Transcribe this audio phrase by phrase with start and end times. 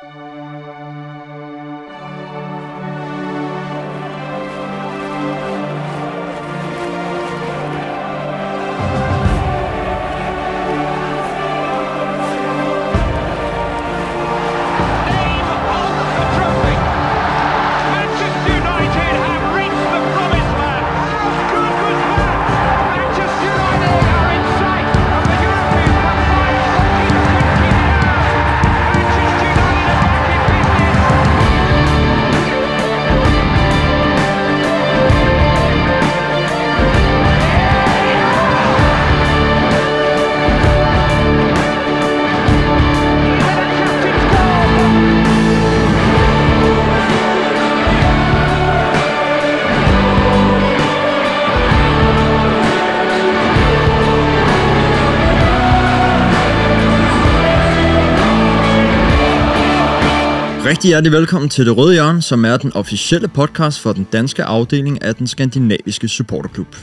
[0.00, 0.87] Música
[60.68, 64.44] Rigtig hjertelig velkommen til Det Røde Hjørne, som er den officielle podcast for den danske
[64.44, 66.76] afdeling af den skandinaviske supporterklub.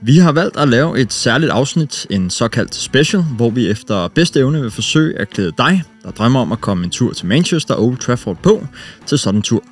[0.00, 4.40] Vi har valgt at lave et særligt afsnit, en såkaldt special, hvor vi efter bedste
[4.40, 7.74] evne vil forsøge at klæde dig, der drømmer om at komme en tur til Manchester
[7.74, 8.66] og Old Trafford på,
[9.06, 9.62] til sådan en tur.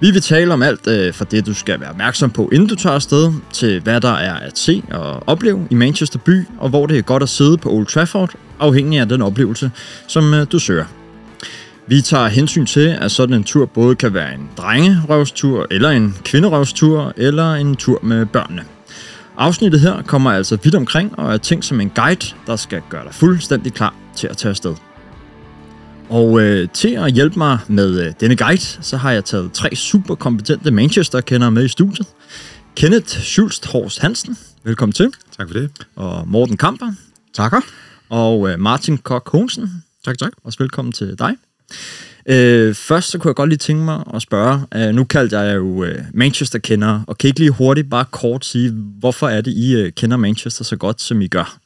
[0.00, 2.74] Vi vil tale om alt øh, fra det, du skal være opmærksom på, inden du
[2.74, 6.86] tager afsted, til hvad der er at se og opleve i Manchester by, og hvor
[6.86, 9.70] det er godt at sidde på Old Trafford, afhængig af den oplevelse,
[10.06, 10.84] som øh, du søger.
[11.90, 16.14] Vi tager hensyn til, at sådan en tur både kan være en drengerøvstur, eller en
[16.24, 18.64] kvinderøvstur, eller en tur med børnene.
[19.36, 23.04] Afsnittet her kommer altså vidt omkring og er tænkt som en guide, der skal gøre
[23.04, 24.74] dig fuldstændig klar til at tage afsted.
[26.08, 29.76] Og øh, til at hjælpe mig med øh, denne guide, så har jeg taget tre
[29.76, 32.06] super kompetente Manchester-kendere med i studiet.
[32.76, 35.12] Kenneth Schulst Horst Hansen, velkommen til.
[35.38, 35.70] Tak for det.
[35.96, 36.92] Og Morten Kamper.
[37.34, 37.60] Takker.
[38.08, 39.70] Og øh, Martin Kok Honsen.
[40.04, 40.32] Tak, tak.
[40.44, 41.36] Også velkommen til dig.
[42.26, 45.56] Øh, først så kunne jeg godt lige tænke mig at spørge, øh, nu kaldte jeg
[45.56, 49.74] jo øh, Manchester-kender, og kan ikke lige hurtigt bare kort sige, hvorfor er det, I
[49.74, 51.58] øh, kender Manchester så godt, som I gør?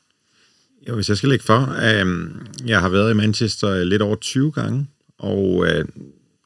[0.89, 2.31] Jo, hvis jeg skal lægge for, øh,
[2.67, 4.87] jeg har været i Manchester øh, lidt over 20 gange,
[5.19, 5.85] og øh,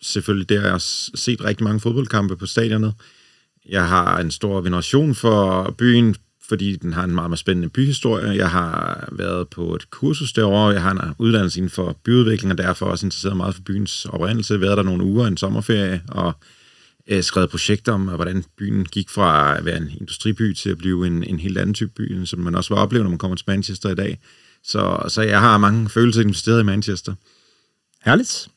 [0.02, 0.80] selvfølgelig der har jeg
[1.14, 2.94] set rigtig mange fodboldkampe på stadionet.
[3.68, 6.14] Jeg har en stor veneration for byen,
[6.48, 8.36] fordi den har en meget, meget spændende byhistorie.
[8.36, 12.58] Jeg har været på et kursus derovre, jeg har en uddannelse inden for byudvikling, og
[12.58, 14.60] derfor også interesseret meget for byens oprindelse.
[14.60, 16.32] Været der nogle uger, en sommerferie, og
[17.08, 21.06] øh, skrevet projekter om, hvordan byen gik fra at være en industriby til at blive
[21.06, 23.44] en, en helt anden type by, som man også var oplevet, når man kommer til
[23.48, 24.18] Manchester i dag.
[24.64, 27.14] Så, så jeg har mange følelser investeret i Manchester.
[28.04, 28.48] Herligt.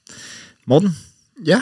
[0.65, 0.97] Morten?
[1.45, 1.61] Ja,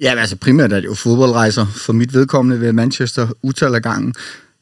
[0.00, 4.14] Ja, altså primært er det jo fodboldrejser for mit vedkommende ved Manchester utal af gangen.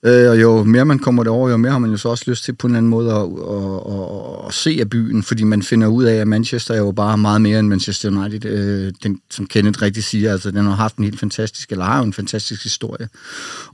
[0.03, 2.45] Øh, og jo mere man kommer derover, jo mere har man jo så også lyst
[2.45, 5.63] til på en eller anden måde at, at, at, at se af byen, fordi man
[5.63, 8.45] finder ud af, at Manchester er jo bare meget mere end Manchester United.
[8.45, 11.99] Øh, den, som Kenneth rigtig siger, altså den har haft en helt fantastisk, eller har
[11.99, 13.09] jo en fantastisk historie.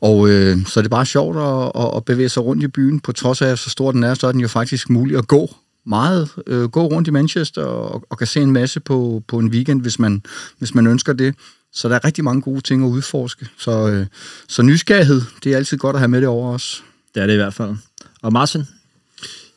[0.00, 3.12] Og øh, så er det bare sjovt at, at bevæge sig rundt i byen, på
[3.12, 5.50] trods af, at så stor den er, så er den jo faktisk mulig at gå
[5.86, 9.48] meget, øh, gå rundt i Manchester og, og kan se en masse på, på en
[9.48, 10.22] weekend, hvis man,
[10.58, 11.34] hvis man ønsker det.
[11.74, 13.46] Så der er rigtig mange gode ting at udforske.
[13.58, 14.06] Så, øh,
[14.48, 16.84] så nysgerrighed, det er altid godt at have med det over os.
[17.14, 17.76] Det er det i hvert fald.
[18.22, 18.62] Og Martin?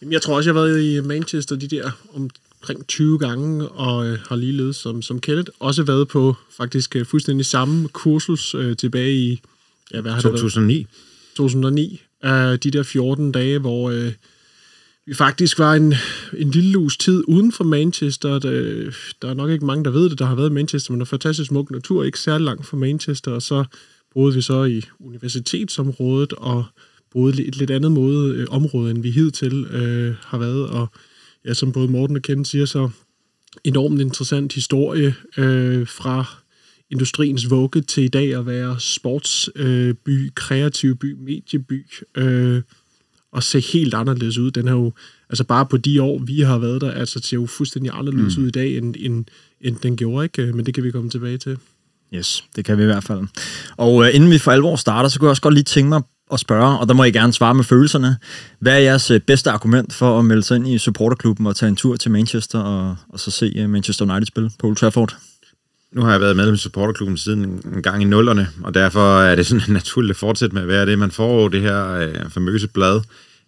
[0.01, 4.07] Jamen, jeg tror også, jeg har været i Manchester de der omkring 20 gange, og
[4.07, 8.77] øh, har ligeledes som, som Kenneth også været på faktisk øh, fuldstændig samme kursus øh,
[8.77, 9.41] tilbage i...
[9.93, 10.77] Ja, hvad har 2009.
[10.77, 10.87] Det
[11.35, 12.01] 2009.
[12.23, 13.89] Uh, de der 14 dage, hvor...
[13.89, 14.13] Øh,
[15.07, 15.93] vi faktisk var en,
[16.37, 18.39] en lille uges tid uden for Manchester.
[18.39, 18.51] Der,
[19.21, 21.05] der er nok ikke mange, der ved det, der har været i Manchester, men der
[21.05, 23.65] er fantastisk smuk natur, ikke særlig langt fra Manchester, og så
[24.13, 26.65] boede vi så i universitetsområdet, og
[27.11, 30.87] boede et lidt andet måde, øh, område, end vi hidtil øh, har været, og
[31.45, 32.89] ja, som både Morten og Ken siger, så
[33.63, 36.25] enormt interessant historie øh, fra
[36.89, 41.85] industriens vugge til i dag at være sportsby, øh, kreativ by, medieby,
[42.17, 42.61] øh,
[43.37, 44.51] og se helt anderledes ud.
[44.51, 44.93] Den har jo,
[45.29, 48.43] altså bare på de år, vi har været der, altså ser jo fuldstændig anderledes mm.
[48.43, 49.25] ud i dag, end, end,
[49.61, 50.53] end den gjorde, ikke?
[50.53, 51.57] Men det kan vi komme tilbage til.
[52.13, 53.19] Yes, det kan vi i hvert fald.
[53.77, 56.01] Og uh, inden vi for alvor starter, så kunne jeg også godt lige tænke mig
[56.31, 58.17] at spørge, og der må I gerne svare med følelserne.
[58.59, 61.69] Hvad er jeres øh, bedste argument for at melde sig ind i supporterklubben og tage
[61.69, 65.17] en tur til Manchester og, og så se uh, Manchester United spille på Old Trafford?
[65.91, 67.43] Nu har jeg været medlem i supporterklubben siden
[67.75, 70.85] en gang i nullerne, og derfor er det sådan naturligt at fortsætte med at være
[70.85, 70.99] det.
[70.99, 73.01] Man får det her øh, famøse blad,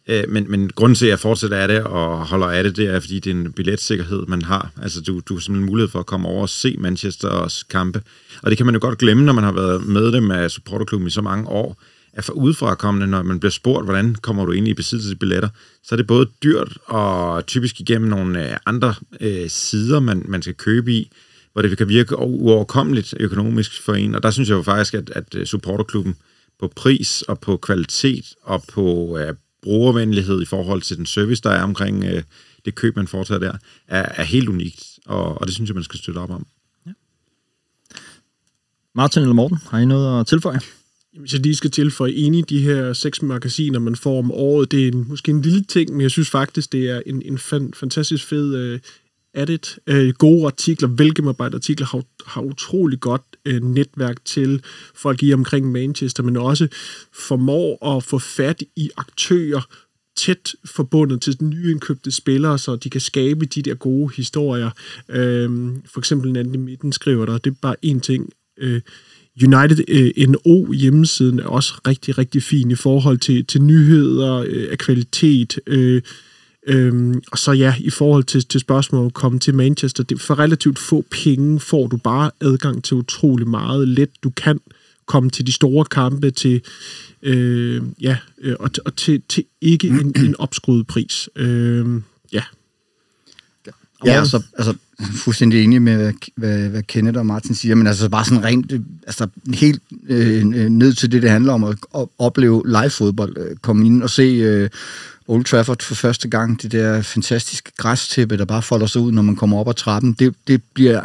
[0.09, 2.88] øh, men, men grunden til, at jeg fortsætter af det og holder af det, det
[2.88, 4.71] er, fordi det er en billetsikkerhed, man har.
[4.81, 8.01] Altså, du, du har simpelthen mulighed for at komme over og se Manchesters kampe.
[8.44, 11.11] Og det kan man jo godt glemme, når man har været medlem af supporterklubben i
[11.11, 11.81] så mange år,
[12.13, 15.50] at for udefrakommende, når man bliver spurgt, hvordan kommer du ind i besiddelse af billetter,
[15.83, 20.41] så er det både dyrt og typisk igennem nogle øh, andre øh, sider, man, man
[20.41, 21.11] skal købe i,
[21.53, 24.15] hvor det kan virke uoverkommeligt økonomisk for en.
[24.15, 26.15] Og der synes jeg jo faktisk, at, at øh, supporterklubben
[26.59, 31.50] på pris og på kvalitet og på øh, brugervenlighed i forhold til den service, der
[31.50, 32.21] er omkring uh,
[32.65, 33.57] det køb, man foretager der,
[33.88, 34.85] er, er helt unikt.
[35.06, 36.47] Og, og det synes jeg, man skal støtte op om.
[36.85, 36.91] Ja.
[38.95, 40.59] Martin eller Morten, har I noget at tilføje?
[41.19, 44.83] Hvis jeg lige skal tilføje, enig de her seks magasiner, man får om året, det
[44.83, 47.73] er en, måske en lille ting, men jeg synes faktisk, det er en, en fan,
[47.73, 48.79] fantastisk fed uh,
[49.35, 49.79] edit.
[49.87, 54.63] Øh, gode artikler, velgennemarbejdede artikler, har, har utrolig godt øh, netværk til
[54.95, 56.67] folk i omkring Manchester, men også
[57.13, 59.61] formår at få fat i aktører,
[60.17, 64.69] tæt forbundet til nyindkøbte spillere, så de kan skabe de der gode historier.
[65.09, 65.49] Øh,
[65.85, 68.29] for eksempel Nandi Midten skriver der, det er bare en ting.
[68.57, 68.81] øh,
[69.43, 74.67] United øh, NO hjemmesiden er også rigtig, rigtig fin i forhold til, til nyheder øh,
[74.71, 75.59] af kvalitet.
[75.67, 76.01] Øh,
[76.67, 80.39] øh, og så ja, i forhold til, til spørgsmålet at komme til Manchester, det, for
[80.39, 84.09] relativt få penge får du bare adgang til utrolig meget let.
[84.23, 84.59] Du kan
[85.06, 86.61] komme til de store kampe til
[87.23, 91.29] øh, ja, øh, og, og til, til ikke en, en opskruet pris.
[91.35, 92.01] Øh,
[92.33, 92.44] ja.
[94.06, 94.73] Ja, altså, altså
[95.13, 98.71] fuldstændig enig med, hvad, hvad, hvad Kenneth og Martin siger, men altså bare sådan rent,
[99.07, 101.77] altså helt øh, ned til det, det handler om at,
[102.19, 104.69] opleve live-fodbold, øh, komme ind og se øh,
[105.29, 109.21] Old Trafford for første gang, det der fantastiske græstæppe, der bare folder sig ud, når
[109.21, 111.01] man kommer op ad trappen, det, det bliver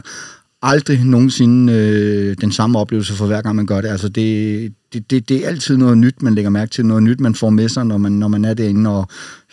[0.62, 3.88] aldrig nogensinde øh, den samme oplevelse for hver gang man gør det.
[3.88, 7.20] Altså det, det, det, det er altid noget nyt, man lægger mærke til, noget nyt,
[7.20, 9.08] man får med sig, når man, når man er derinde, og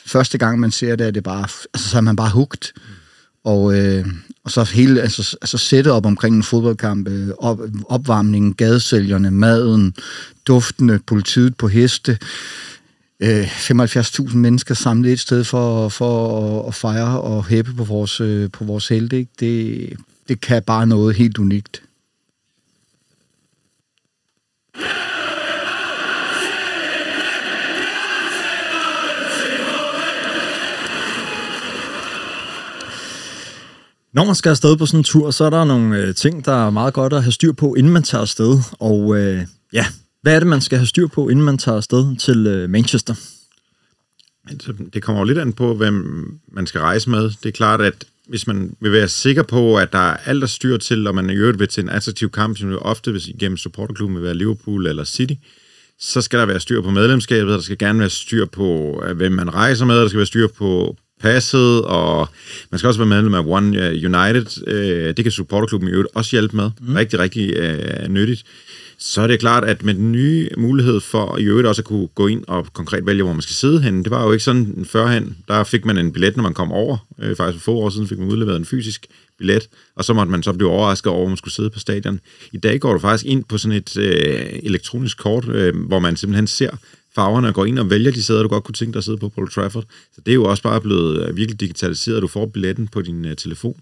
[0.05, 2.73] første gang man ser det, er det bare, altså, så er man bare hugt.
[3.43, 4.05] Og, øh,
[4.43, 9.93] og så hele, altså, altså sætte op omkring en fodboldkamp, øh, op, opvarmningen, gadesælgerne, maden,
[10.47, 12.17] duftene, politiet på heste, øh,
[13.23, 18.21] Øh, 75.000 mennesker samlet et sted for, for at, at fejre og hæppe på vores,
[18.21, 19.17] øh, på vores helte.
[19.17, 19.31] Ikke?
[19.39, 19.93] Det,
[20.27, 21.83] det kan bare noget helt unikt.
[34.13, 36.65] Når man skal afsted på sådan en tur, så er der nogle øh, ting, der
[36.65, 38.59] er meget godt at have styr på, inden man tager afsted.
[38.79, 39.85] Og øh, ja,
[40.21, 43.15] hvad er det, man skal have styr på, inden man tager afsted til øh, Manchester?
[44.49, 47.23] Altså, det kommer jo lidt an på, hvem man skal rejse med.
[47.23, 50.49] Det er klart, at hvis man vil være sikker på, at der er alt at
[50.49, 53.27] styr til, og man i øvrigt vil til en attraktiv kamp, som jo ofte hvis
[53.27, 55.33] igennem supporterklubben vil være Liverpool eller City,
[55.99, 59.53] så skal der være styr på medlemskabet, der skal gerne være styr på, hvem man
[59.53, 62.29] rejser med, der skal være styr på passet, og
[62.71, 64.67] man skal også være medlem af One øh, United.
[64.67, 66.71] Øh, det kan supporterklubben i øvrigt også hjælpe med.
[66.81, 66.95] Mm.
[66.95, 68.43] Rigtig, rigtig uh, nyttigt.
[69.03, 72.07] Så er det klart, at med den nye mulighed for i øvrigt også at kunne
[72.07, 74.85] gå ind og konkret vælge, hvor man skal sidde henne, det var jo ikke sådan
[74.85, 75.37] førhen.
[75.47, 76.97] Der fik man en billet, når man kom over.
[77.19, 79.07] Øh, faktisk for få år siden fik man udleveret en fysisk
[79.37, 82.19] billet, og så måtte man så blive overrasket over, hvor man skulle sidde på stadion.
[82.51, 86.15] I dag går du faktisk ind på sådan et øh, elektronisk kort, øh, hvor man
[86.15, 86.71] simpelthen ser
[87.15, 89.17] farverne og går ind og vælger de sæder, du godt kunne tænke dig at sidde
[89.17, 89.83] på på Trafford.
[90.15, 92.21] Så det er jo også bare blevet øh, virkelig digitaliseret.
[92.21, 93.81] Du får billetten på din øh, telefon.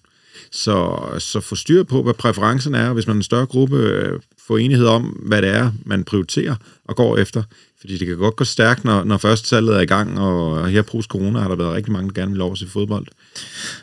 [0.51, 4.19] Så, så få styr på, hvad præferencen er, hvis man er en større gruppe, uh,
[4.47, 6.55] få enighed om, hvad det er, man prioriterer
[6.85, 7.43] og går efter.
[7.79, 10.81] Fordi det kan godt gå stærkt, når, når først salget er i gang, og her
[10.81, 13.05] på corona har der været rigtig mange, der gerne vil lov at se fodbold.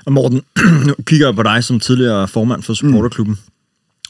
[0.07, 0.43] Og Morten,
[0.87, 3.39] nu kigger jeg på dig som tidligere formand for supporterklubben.
[3.41, 3.53] Mm.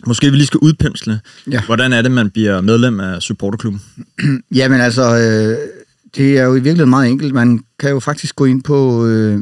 [0.07, 1.21] Måske vi lige skal udpensle.
[1.51, 1.63] Ja.
[1.63, 3.83] Hvordan er det, man bliver medlem af supporterklubben?
[4.55, 5.59] Jamen altså, øh,
[6.17, 7.35] det er jo i virkeligheden meget enkelt.
[7.35, 9.41] Man kan jo faktisk gå ind på øh,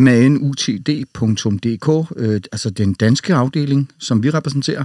[0.00, 4.84] manutd.dk, øh, altså den danske afdeling, som vi repræsenterer,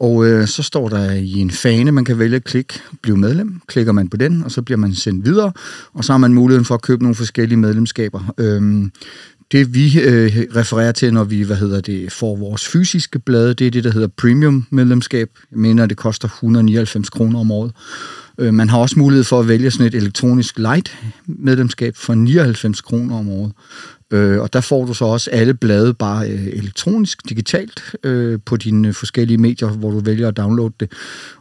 [0.00, 3.60] og øh, så står der i en fane, man kan vælge at klikke, blive medlem.
[3.66, 5.52] Klikker man på den, og så bliver man sendt videre,
[5.92, 8.34] og så har man muligheden for at købe nogle forskellige medlemskaber.
[8.38, 8.88] Øh,
[9.52, 13.66] det vi øh, refererer til, når vi hvad hedder det, får vores fysiske blade, det
[13.66, 15.30] er det, der hedder premium medlemskab.
[15.50, 17.72] Jeg mener, det koster 199 kroner om året.
[18.38, 22.80] Øh, man har også mulighed for at vælge sådan et elektronisk light medlemskab for 99
[22.80, 23.52] kroner om året.
[24.12, 28.56] Øh, og der får du så også alle blade bare øh, elektronisk, digitalt, øh, på
[28.56, 30.92] dine forskellige medier, hvor du vælger at downloade det.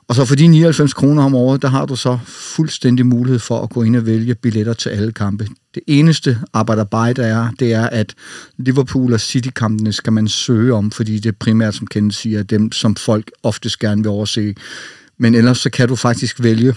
[0.08, 3.62] Og så for de 99 kroner om året, der har du så fuldstændig mulighed for
[3.62, 5.48] at gå ind og vælge billetter til alle kampe.
[5.76, 8.14] Det eneste arbejderbejde der er, det er, at
[8.58, 12.72] Liverpool og City-kampene skal man søge om, fordi det er primært, som Kenneth siger, dem,
[12.72, 14.56] som folk oftest gerne vil overse.
[15.22, 16.76] Men ellers så kan du faktisk vælge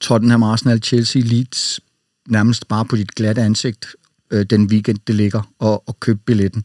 [0.00, 1.80] Tottenham, Arsenal, Chelsea, Leeds,
[2.28, 3.86] nærmest bare på dit glatte ansigt,
[4.30, 6.64] øh, den weekend, det ligger, og, og købe billetten.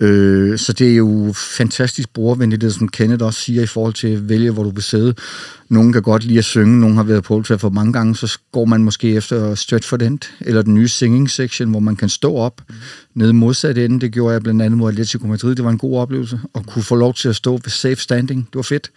[0.00, 4.08] Øh, så det er jo fantastisk brugervenligt, det som Kenneth også siger i forhold til
[4.08, 5.14] at vælge, hvor du vil sidde.
[5.68, 8.64] Nogle kan godt lide at synge, nogle har været på for mange gange, så går
[8.64, 12.62] man måske efter Stratford End, eller den nye singing section, hvor man kan stå op
[12.68, 12.74] mm.
[13.14, 14.00] nede modsat ende.
[14.00, 15.54] Det gjorde jeg blandt andet mod Atletico Madrid.
[15.54, 18.46] Det var en god oplevelse, at kunne få lov til at stå ved safe standing.
[18.46, 18.90] Det var fedt.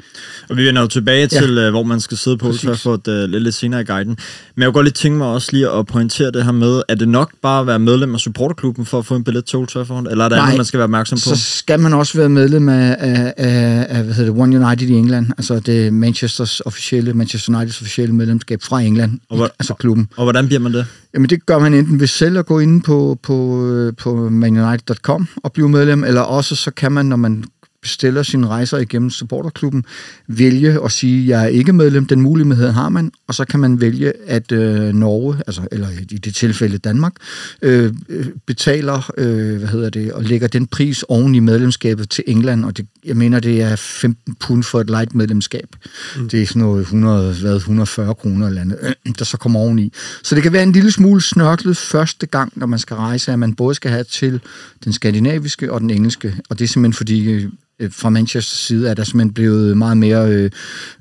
[0.49, 1.69] Og vi vender jo tilbage til, ja.
[1.69, 4.17] hvor man skal sidde på Trafford uh, lidt, lidt senere i guiden.
[4.55, 6.95] Men jeg kunne godt lige tænke mig også lige at pointere det her med, er
[6.95, 9.67] det nok bare at være medlem af supporterklubben for at få en billet til Old
[9.67, 11.35] Trafford, eller er der andet, man skal være opmærksom på?
[11.35, 14.87] så skal man også være medlem af, af, af, af hvad hedder det, One United
[14.87, 19.73] i England, altså det Manchesters officielle, Manchester Uniteds officielle medlemskab fra England, og hvor, altså
[19.73, 20.07] klubben.
[20.17, 20.85] Og hvordan bliver man det?
[21.13, 25.51] Jamen det gør man enten ved selv at gå ind på, på, på manunited.com og
[25.51, 27.43] blive medlem, eller også så kan man, når man
[27.83, 29.85] bestiller sine rejser igennem supporterklubben,
[30.27, 32.05] vælge at sige, jeg er ikke medlem.
[32.05, 36.17] Den mulighed har man, og så kan man vælge, at øh, Norge, altså, eller i
[36.17, 37.13] det tilfælde Danmark,
[37.61, 42.23] øh, øh betaler øh, hvad hedder det, og lægger den pris oven i medlemskabet til
[42.27, 45.75] England, og det, jeg mener, det er 15 pund for et light medlemskab.
[46.17, 46.29] Mm.
[46.29, 49.93] Det er sådan noget 100, hvad, 140 kroner eller andet, der så kommer oveni.
[50.23, 53.39] Så det kan være en lille smule snørklet første gang, når man skal rejse, at
[53.39, 54.41] man både skal have til
[54.83, 57.47] den skandinaviske og den engelske, og det er simpelthen fordi
[57.79, 60.51] Øh, fra Manchester side er der simpelthen blevet meget mere øh,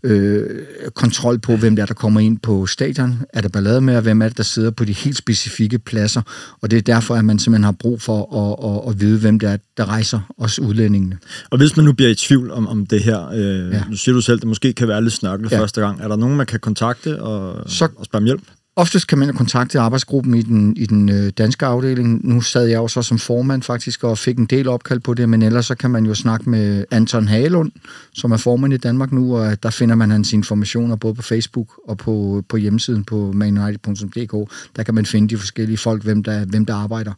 [0.03, 0.47] øh,
[0.95, 3.23] kontrol på, hvem der er, der kommer ind på stadion.
[3.33, 6.23] Er der ballade med, og hvem er det, der sidder på de helt specifikke pladser.
[6.61, 9.39] Og det er derfor, at man simpelthen har brug for at, at, at vide, hvem
[9.39, 11.19] der er, der rejser, også udlændingene.
[11.51, 13.83] Og hvis man nu bliver i tvivl om, om det her, øh, ja.
[13.91, 15.61] nu siger du selv, det måske kan være lidt snørklet ja.
[15.61, 16.01] første gang.
[16.01, 18.43] Er der nogen, man kan kontakte og, Så, og spørge om hjælp?
[18.77, 22.29] Oftest kan man kontakte arbejdsgruppen i den, i den øh, danske afdeling.
[22.29, 25.29] Nu sad jeg jo så som formand faktisk og fik en del opkald på det,
[25.29, 27.73] men ellers så kan man jo snakke med Anton Hagelund,
[28.15, 31.81] som er formand i Danmark nu, og der finder man hans informationer både på Facebook
[31.89, 34.51] og på, på hjemmesiden på manunited.dk.
[34.77, 37.13] Der kan man finde de forskellige folk, hvem der, hvem der arbejder.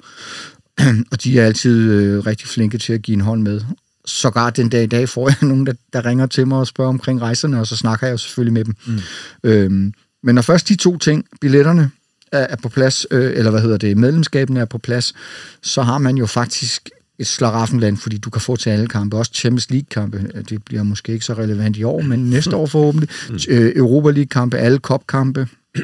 [1.13, 3.61] og de er altid øh, rigtig flinke til at give en hånd med.
[4.07, 6.89] Sågar den dag i dag får jeg nogen, der, der ringer til mig og spørger
[6.89, 8.75] omkring rejserne, og så snakker jeg jo selvfølgelig med dem.
[8.87, 9.01] Mm.
[9.45, 11.91] Øhm, men når først de to ting, billetterne
[12.33, 15.15] er på plads, øh, eller hvad hedder det, medlemskaben er på plads,
[15.63, 19.33] så har man jo faktisk et slaraffenland, fordi du kan få til alle kampe, også
[19.35, 20.43] Champions League-kampe.
[20.49, 23.09] Det bliver måske ikke så relevant i år, men næste år forhåbentlig.
[23.29, 23.39] Mm.
[23.49, 25.49] Øh, Europa League-kampe, alle Cup-kampe.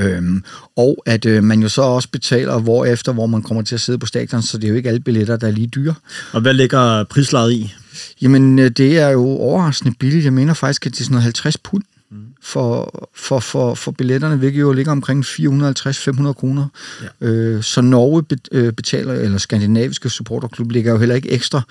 [0.00, 0.44] Øhm,
[0.76, 3.80] og at øh, man jo så også betaler hvor efter, hvor man kommer til at
[3.80, 5.94] sidde på stadion, så det er jo ikke alle billetter, der er lige dyre.
[6.32, 7.74] Og hvad ligger prislaget i?
[8.22, 10.24] Jamen, øh, det er jo overraskende billigt.
[10.24, 11.82] Jeg mener faktisk, at det er sådan noget 50 pund
[12.42, 16.66] for, for, for, for billetterne, hvilket jo ligger omkring 450-500 kroner.
[17.20, 17.26] Ja.
[17.26, 21.62] Øh, så Norge øh, betaler, eller skandinaviske supporterklub ligger jo heller ikke ekstra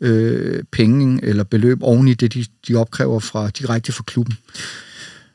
[0.00, 4.36] øh, penge eller beløb oven i det, de, de opkræver fra direkte fra klubben.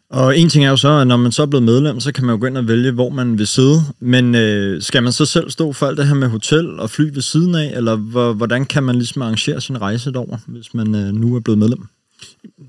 [0.10, 2.26] Og en ting er jo så, at når man så er blevet medlem, så kan
[2.26, 3.80] man jo gå ind og vælge, hvor man vil sidde.
[4.00, 7.10] Men øh, skal man så selv stå for alt det her med hotel og fly
[7.14, 7.96] ved siden af, eller
[8.34, 11.88] hvordan kan man ligesom arrangere sin rejse derover, hvis man øh, nu er blevet medlem?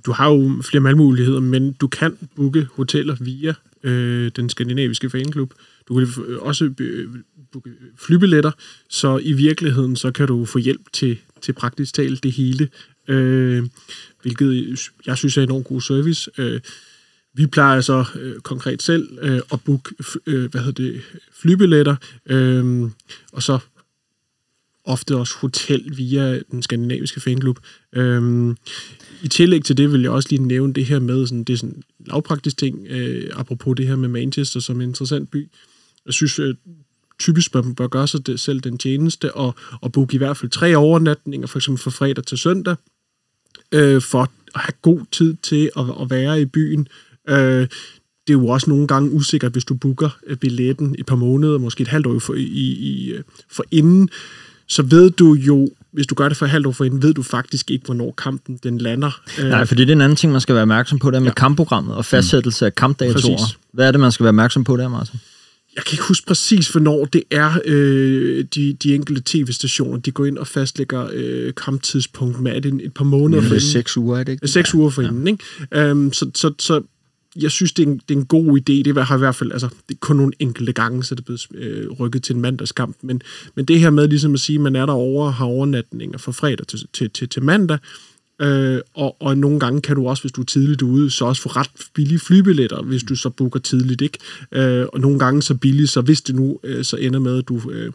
[0.07, 5.55] du har jo flere valgmuligheder, men du kan booke hoteller via øh, den skandinaviske fanklub.
[5.89, 6.09] Du kan
[6.41, 7.09] også øh,
[7.53, 8.51] booke flybilletter,
[8.89, 12.69] så i virkeligheden så kan du få hjælp til, til praktisk talt det hele,
[13.09, 13.67] øh,
[14.23, 16.31] hvilket jeg synes er enormt god service.
[16.39, 16.61] Øh,
[17.39, 19.95] vi plejer så øh, konkret selv øh, at booke
[20.27, 21.03] øh, hvad hedder det,
[21.33, 22.91] flybilletter, øh,
[23.33, 23.59] og så
[24.85, 27.59] ofte også hotel via den skandinaviske fanklub.
[27.93, 28.57] Øhm,
[29.23, 31.57] I tillæg til det vil jeg også lige nævne det her med, sådan, det er
[31.57, 35.49] sådan en lavpraktisk ting, øh, apropos det her med Manchester som en interessant by.
[36.07, 36.55] Jeg synes, øh,
[37.19, 40.51] typisk man bør gøre sig det, selv den tjeneste, og, og booke i hvert fald
[40.51, 42.77] tre overnatninger, for eksempel fra fredag til søndag,
[43.73, 46.89] øh, for at have god tid til at, at være i byen.
[47.29, 47.67] Øh,
[48.27, 51.59] det er jo også nogle gange usikkert, hvis du booker øh, billetten et par måneder,
[51.59, 54.09] måske et halvt år for, i, i, øh, for inden,
[54.69, 57.23] så ved du jo, hvis du gør det for et halvt år forinden, ved du
[57.23, 59.21] faktisk ikke, hvornår kampen den lander.
[59.49, 61.35] Nej, fordi det er en anden ting, man skal være opmærksom på, der med ja.
[61.35, 63.37] kampprogrammet og fastsættelse af kampdatoer.
[63.37, 63.59] Præcis.
[63.73, 65.21] Hvad er det, man skal være opmærksom på der, Martin?
[65.77, 70.27] Jeg kan ikke huske præcis, hvornår det er, øh, de, de enkelte tv-stationer, de går
[70.27, 73.61] ind og fastlægger øh, kamptidspunkt med, er det et par måneder for inden?
[73.61, 74.49] seks uger, er det ikke?
[74.49, 74.79] Seks ja.
[74.79, 75.33] uger for inden, ja.
[75.73, 75.91] ikke?
[75.91, 76.81] Um, så, så, så
[77.39, 78.73] jeg synes, det er, en, det er en god idé.
[78.73, 81.25] Det har i hvert fald, altså, det er kun nogle enkelte gange, så det er
[81.25, 82.97] blevet øh, rykket til en mandagskamp.
[83.03, 83.23] Men,
[83.55, 86.33] men det her med ligesom at sige, at man er derovre og har overnatninger fra
[86.33, 87.79] fredag til, til, til, til mandag,
[88.41, 91.43] øh, og, og nogle gange kan du også, hvis du er tidligt ude, så også
[91.43, 94.19] få ret billige flybilletter, hvis du så booker tidligt, ikke?
[94.53, 97.49] Øh, og nogle gange så billigt, så hvis det nu øh, så ender med, at
[97.49, 97.93] du øh,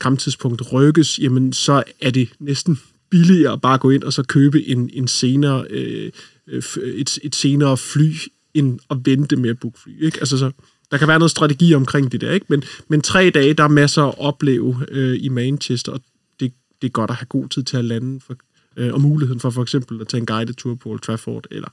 [0.00, 2.80] kamptidspunkt rykkes, jamen så er det næsten
[3.10, 6.10] billigere bare at gå ind og så købe en, en senere, øh,
[6.48, 8.12] øh et, et senere fly
[8.58, 10.04] end at vente med at booke fly.
[10.04, 10.18] Ikke?
[10.18, 10.50] Altså, så
[10.90, 12.46] der kan være noget strategi omkring det der, ikke?
[12.48, 16.00] Men, men tre dage, der er masser at opleve øh, i Manchester, og
[16.40, 18.36] det, det er godt at have god tid til at lande, for,
[18.76, 21.68] øh, og muligheden for for eksempel at tage en guided tour på Old Trafford, eller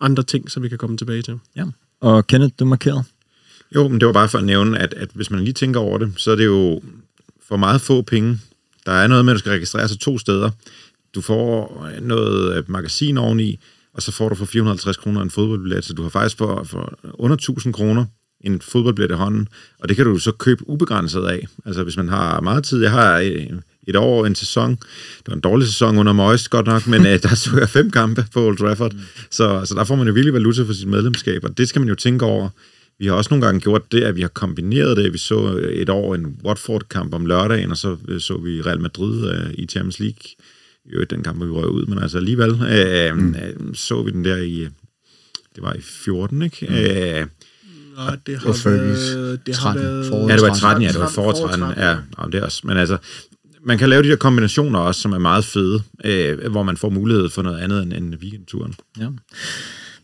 [0.00, 1.38] andre ting, som vi kan komme tilbage til.
[1.56, 1.64] Ja.
[2.00, 3.04] Og Kenneth, du markerede.
[3.74, 5.98] Jo, men det var bare for at nævne, at, at hvis man lige tænker over
[5.98, 6.82] det, så er det jo
[7.48, 8.40] for meget få penge.
[8.86, 10.50] Der er noget med, at du skal registrere sig to steder.
[11.14, 13.58] Du får noget magasin oveni,
[13.94, 16.98] og så får du for 450 kroner en fodboldbillet, så du har faktisk for, for
[17.14, 18.04] under 1000 kroner
[18.40, 19.48] en fodboldbillet i hånden,
[19.78, 21.46] og det kan du så købe ubegrænset af.
[21.66, 23.46] Altså hvis man har meget tid, jeg har øh,
[23.88, 27.18] et år, en sæson, det var en dårlig sæson under Moyes godt nok, men øh,
[27.22, 29.00] der så jeg fem kampe på Old Trafford, mm.
[29.30, 31.88] så, så der får man jo virkelig valuta for sit medlemskab, og det skal man
[31.88, 32.48] jo tænke over.
[32.98, 35.12] Vi har også nogle gange gjort det, at vi har kombineret det.
[35.12, 38.80] Vi så øh, et år en Watford-kamp om lørdagen, og så øh, så vi Real
[38.80, 40.22] Madrid øh, i Champions League
[40.86, 43.34] jo den kamp, vi røg ud, men altså alligevel øh, mm.
[43.34, 44.68] øh, så vi den der i,
[45.54, 46.66] det var i 14, ikke?
[46.68, 46.74] Mm.
[46.74, 47.26] Øh,
[47.96, 49.46] Nej, det har været...
[49.46, 51.66] Det 13, har været ja, det var 13, ja, det var for 13.
[51.76, 52.60] Ja, ja det er også.
[52.64, 52.96] Men altså,
[53.66, 56.90] man kan lave de der kombinationer også, som er meget fede, øh, hvor man får
[56.90, 58.74] mulighed for noget andet end, end weekendturen.
[59.00, 59.06] Ja.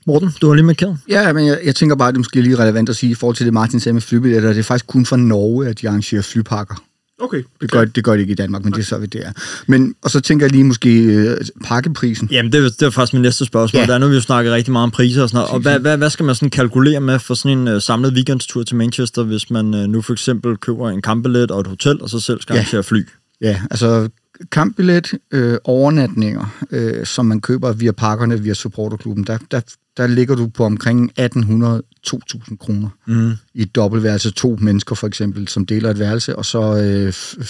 [0.07, 0.99] Morten, du har lige markeret.
[1.09, 3.37] Ja, men jeg, jeg tænker bare, at det måske lige relevant at sige, i forhold
[3.37, 6.23] til det, Martin sagde med flybilletter, det er faktisk kun for Norge, at de arrangerer
[6.23, 6.85] flypakker.
[7.21, 7.43] Okay.
[7.61, 8.79] Det gør, det gør det ikke i Danmark, men okay.
[8.79, 9.33] det er så, vi det er.
[9.67, 12.29] Men, og så tænker jeg lige måske øh, pakkeprisen.
[12.31, 13.81] Jamen, det, det er faktisk min næste spørgsmål.
[13.81, 13.87] Ja.
[13.87, 15.51] Der er nu, vi jo snakket rigtig meget om priser og sådan noget.
[15.51, 18.63] Og hvad, hvad, hvad skal man sådan kalkulere med for sådan en uh, samlet weekendstur
[18.63, 22.11] til Manchester, hvis man uh, nu for eksempel køber en kampbillet og et hotel, og
[22.11, 22.59] så selv skal ja.
[22.59, 23.07] arrangere fly?
[23.41, 24.09] Ja, altså
[24.53, 29.61] kampbillet, øh, overnatninger, øh, som man køber via pakkerne, via supporterklubben, der, der,
[29.97, 33.33] der ligger du på omkring 1800-2000 kroner mm.
[33.55, 34.31] i et dobbeltværelse.
[34.31, 36.77] To mennesker for eksempel, som deler et værelse, og så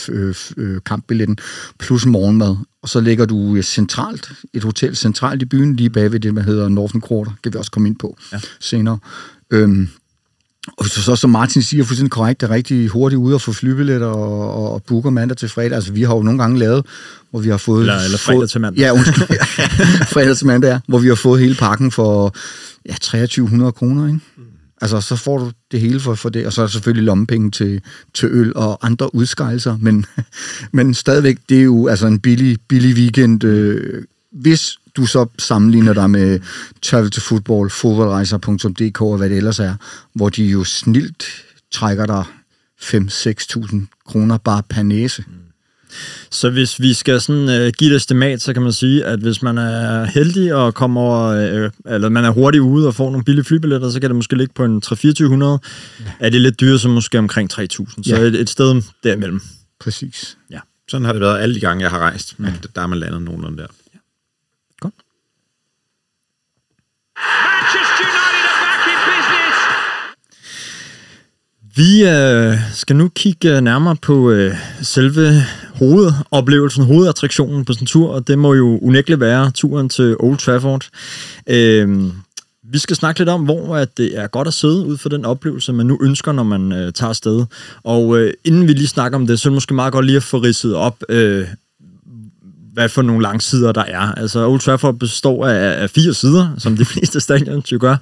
[0.08, 1.38] øh, øh, kampbilletten
[1.78, 2.56] plus morgenmad.
[2.82, 6.36] Og så ligger du øh, centralt, et hotel centralt i byen, lige bag ved det,
[6.36, 8.40] der hedder Northern Quarter, kan vi også komme ind på ja.
[8.60, 8.98] senere.
[9.50, 9.88] Øhm,
[10.68, 14.06] og du så, som Martin siger, fuldstændig korrekt, er rigtig hurtigt ude og få flybilletter
[14.06, 15.72] og, og, og booker mandag til fredag.
[15.72, 16.86] Altså, vi har jo nogle gange lavet,
[17.30, 17.80] hvor vi har fået...
[17.80, 18.80] Eller, eller fredag til mandag.
[18.80, 19.26] Ja, undskyld.
[20.14, 20.80] fredag til mandag, ja.
[20.88, 22.34] Hvor vi har fået hele pakken for
[22.88, 24.20] ja, 2300 kroner, ikke?
[24.80, 27.50] Altså, så får du det hele for, for det, og så er der selvfølgelig lommepenge
[27.50, 27.80] til,
[28.14, 30.06] til øl og andre udskejelser, men,
[30.72, 33.44] men stadigvæk, det er jo altså en billig, billig weekend.
[33.44, 36.40] Øh, hvis du så sammenligner dig med
[36.82, 39.74] Travel to Football, fodboldrejser.dk og hvad det ellers er,
[40.14, 41.24] hvor de jo snilt
[41.72, 42.24] trækker dig
[42.82, 45.24] 5-6.000 kroner bare per næse.
[46.30, 49.42] Så hvis vi skal sådan, uh, give et estimat, så kan man sige, at hvis
[49.42, 51.30] man er heldig og kommer,
[51.64, 54.36] uh, eller man er hurtigt ude og får nogle billige flybilletter, så kan det måske
[54.36, 54.94] ligge på en 3-2400.
[54.94, 55.58] Ja.
[56.20, 57.66] Er det lidt dyrt, så måske omkring 3.000.
[57.68, 58.18] Så ja.
[58.18, 59.40] et, et sted derimellem.
[59.80, 60.36] Præcis.
[60.50, 60.58] Ja.
[60.88, 62.34] Sådan har det været alle de gange, jeg har rejst.
[62.38, 62.52] Ja.
[62.74, 63.66] Der er man landet nogenlunde der.
[67.46, 69.56] Manchester United a fucking business.
[71.76, 75.42] Vi øh, skal nu kigge øh, nærmere på øh, selve
[75.74, 80.38] hovedoplevelsen, hovedattraktionen på sådan en tur, og det må jo unægteligt være turen til Old
[80.38, 80.88] Trafford.
[81.46, 81.88] Øh,
[82.72, 85.24] vi skal snakke lidt om, hvor at det er godt at sidde ud for den
[85.24, 87.44] oplevelse, man nu ønsker, når man øh, tager afsted.
[87.84, 90.16] Og øh, inden vi lige snakker om det, så er det måske meget godt lige
[90.16, 91.46] at få ridset op, øh,
[92.72, 94.00] hvad for nogle langsider der er.
[94.00, 97.96] Altså Old Trafford består af, af fire sider, som de fleste stadions jo gør.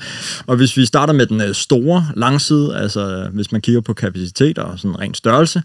[0.46, 4.58] Og hvis vi starter med den øh, store langside, altså hvis man kigger på kapacitet
[4.58, 5.62] og sådan ren størrelse,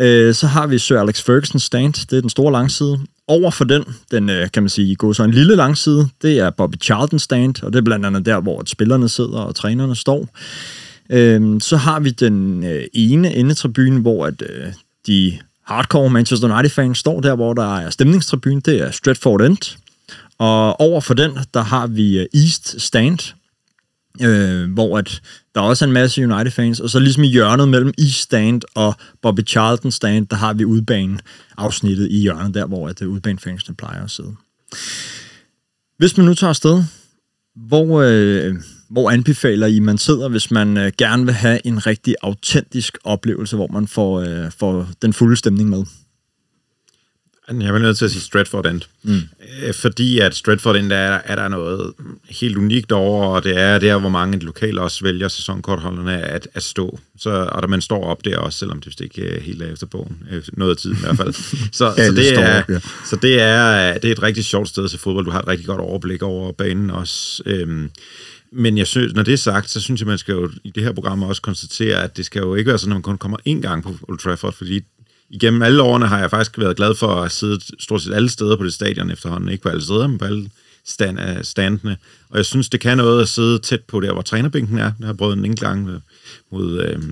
[0.00, 2.98] øh, så har vi Sir Alex Ferguson stand, det er den store langside.
[3.28, 6.50] Over for den, den øh, kan man sige, går så en lille langside, det er
[6.50, 10.28] Bobby Charlton stand, og det er blandt andet der, hvor spillerne sidder og trænerne står.
[11.10, 14.66] Øh, så har vi den øh, ene endetribune, hvor at, øh,
[15.06, 19.76] de hardcore Manchester United-fans står der, hvor der er stemningstribune, det er Stratford End.
[20.38, 23.34] Og over for den, der har vi øh, East Stand,
[24.20, 25.20] øh, hvor at
[25.54, 28.94] der også er en masse United-fans, og så ligesom i hjørnet mellem East Stand og
[29.22, 31.20] Bobby Charlton Stand, der har vi udbanen
[31.56, 34.34] afsnittet i hjørnet, der hvor at øh, udbanefansene plejer at sidde.
[35.98, 36.84] Hvis man nu tager afsted,
[37.56, 38.54] hvor, øh,
[38.88, 43.56] hvor anbefaler I, man sidder, hvis man øh, gerne vil have en rigtig autentisk oplevelse,
[43.56, 45.84] hvor man får, øh, får den fulde stemning med?
[47.48, 48.80] Jeg vil nødt til at sige Stratford End.
[49.02, 49.20] Mm.
[49.62, 51.92] Øh, fordi at Stratford End er, er der noget
[52.28, 56.62] helt unikt over, og det er der, hvor mange lokale også vælger sæsonkortholderne at, at
[56.62, 56.98] stå.
[57.18, 60.22] Så, og der man står op der også, selvom det ikke er helt efter bogen.
[60.30, 61.32] Øh, noget af tiden i hvert fald.
[61.72, 62.78] Så, så, det, er, op, ja.
[63.04, 65.24] så det, er, det er et rigtig sjovt sted til fodbold.
[65.24, 67.42] Du har et rigtig godt overblik over banen også.
[67.46, 67.90] Øhm,
[68.54, 70.82] men jeg synes, når det er sagt, så synes jeg, man skal jo i det
[70.82, 73.36] her program også konstatere, at det skal jo ikke være sådan, at man kun kommer
[73.48, 74.80] én gang på Old Trafford, fordi
[75.30, 78.56] igennem alle årene har jeg faktisk været glad for at sidde stort set alle steder
[78.56, 79.48] på det stadion efterhånden.
[79.48, 80.50] Ikke på alle steder, men på alle
[80.86, 81.96] stand, af standene.
[82.30, 84.92] Og jeg synes, det kan noget at sidde tæt på der, hvor trænerbænken er.
[84.98, 86.00] Jeg har prøvet en enkelt gang øh,
[86.52, 86.80] mod...
[86.80, 87.02] Øh,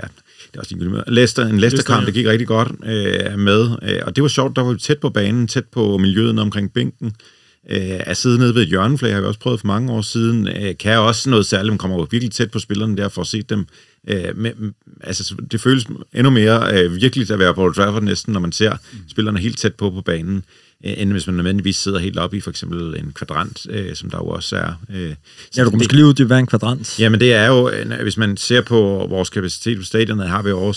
[0.00, 0.06] ja,
[0.52, 1.04] det er også ligegyldigt.
[1.08, 2.06] Leicester, en Leicester-kamp, ja.
[2.06, 3.70] det gik rigtig godt øh, med.
[3.82, 6.72] Øh, og det var sjovt, der var vi tæt på banen, tæt på miljøet omkring
[6.72, 7.16] bænken.
[7.70, 10.48] Øh, at sidde nede ved et hjørneflag, har vi også prøvet for mange år siden,
[10.48, 13.26] øh, kan også noget særligt, man kommer jo virkelig tæt på spillerne der for at
[13.26, 13.66] se dem.
[14.08, 18.32] Øh, men, altså, det føles endnu mere øh, virkeligt at være på Old Trafford næsten,
[18.32, 18.98] når man ser mm.
[19.08, 20.44] spillerne helt tæt på på banen,
[20.84, 24.18] end hvis man nødvendigvis sidder helt oppe i for eksempel en kvadrant, øh, som der
[24.18, 24.72] jo også er.
[24.94, 25.14] Øh,
[25.56, 26.98] Ja, du kan måske lige uddybe, hvad en kvadrant.
[27.00, 30.52] Jamen det er jo, øh, hvis man ser på vores kapacitet på stadionet, har vi
[30.52, 30.72] over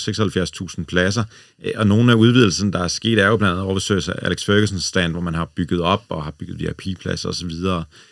[0.78, 1.24] 76.000 pladser,
[1.66, 4.14] Øh, og nogle af udvidelsen, der er sket, er jo blandt andet over ved Sir
[4.14, 7.52] Alex Fergusons stand, hvor man har bygget op og har bygget VIP-pladser osv.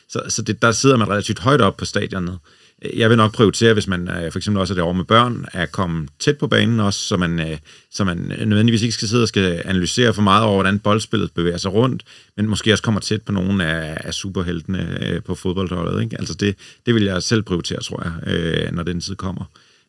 [0.10, 2.34] Så, så det, der sidder man relativt højt op på stadionet.
[2.34, 2.38] Øh,
[2.96, 5.72] Jeg vil nok prioritere, hvis man øh, for eksempel også er derovre med børn, at
[5.72, 7.58] komme tæt på banen også, så man, øh,
[7.92, 11.58] så man nødvendigvis ikke skal sidde og skal analysere for meget over, hvordan boldspillet bevæger
[11.58, 12.04] sig rundt,
[12.38, 16.04] men måske også kommer tæt på nogle af, af superheltene øh, på fodboldholdet.
[16.04, 16.16] Ikke?
[16.20, 19.46] Altså det, det vil jeg selv prioritere, tror jeg, øh, når den tid kommer,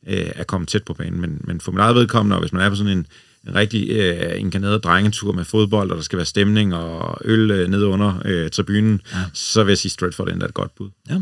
[0.07, 1.20] øh, at komme tæt på banen.
[1.20, 3.07] Men, men for mit eget vedkommende, og hvis man er på sådan en,
[3.48, 7.68] en rigtig øh, inkarneret drengetur med fodbold, og der skal være stemning og øl øh,
[7.68, 9.18] nede under øh, tribunen, ja.
[9.35, 10.90] så vil jeg sige Stratford er et godt bud.
[11.11, 11.20] Ja.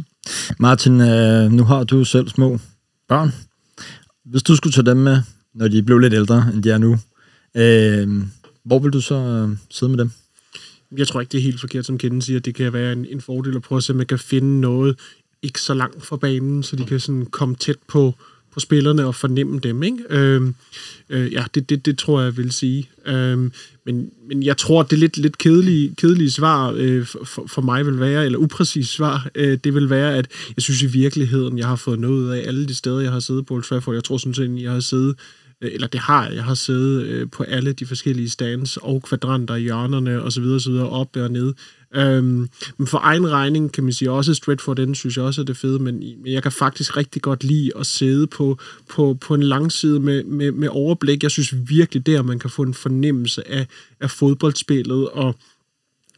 [0.59, 2.59] Martin, øh, nu har du selv små
[3.09, 3.33] børn.
[4.25, 5.19] Hvis du skulle tage dem med,
[5.55, 6.99] når de blev lidt ældre, end de er nu,
[7.55, 8.23] øh,
[8.65, 10.11] hvor vil du så øh, sidde med dem?
[10.97, 12.41] Jeg tror ikke, det er helt forkert, som Kende siger.
[12.41, 14.99] Det kan være en, en fordel at prøve at se, om man kan finde noget
[15.43, 18.15] ikke så langt fra banen, så de kan sådan komme tæt på,
[18.57, 19.83] på spillerne og fornemme dem.
[19.83, 19.99] Ikke?
[20.11, 20.55] Øhm,
[21.11, 22.88] øh, ja, det, det, det tror jeg, jeg vil sige.
[23.07, 23.53] Øhm,
[23.87, 28.01] men, men jeg tror, det lidt, lidt kedelige, kedelige svar øh, for, for mig vil
[28.01, 31.77] være, eller upræcis svar, øh, det vil være, at jeg synes i virkeligheden, jeg har
[31.77, 33.95] fået noget ud af alle de steder, jeg har siddet på Old Trafford.
[33.95, 35.16] Jeg tror sådan set, jeg har siddet
[35.61, 36.35] øh, eller det har jeg.
[36.35, 40.45] Jeg har siddet øh, på alle de forskellige stands og kvadranter, hjørnerne osv.
[40.45, 40.73] osv.
[40.73, 41.55] op og ned.
[41.97, 45.45] Øhm, men for egen regning kan man sige også, Stratford den synes jeg også er
[45.45, 49.35] det fede, men, men jeg kan faktisk rigtig godt lide at sidde på, på, på
[49.35, 51.23] en langside med, med, med overblik.
[51.23, 53.67] Jeg synes virkelig der, man kan få en fornemmelse af,
[54.01, 55.37] af fodboldspillet, og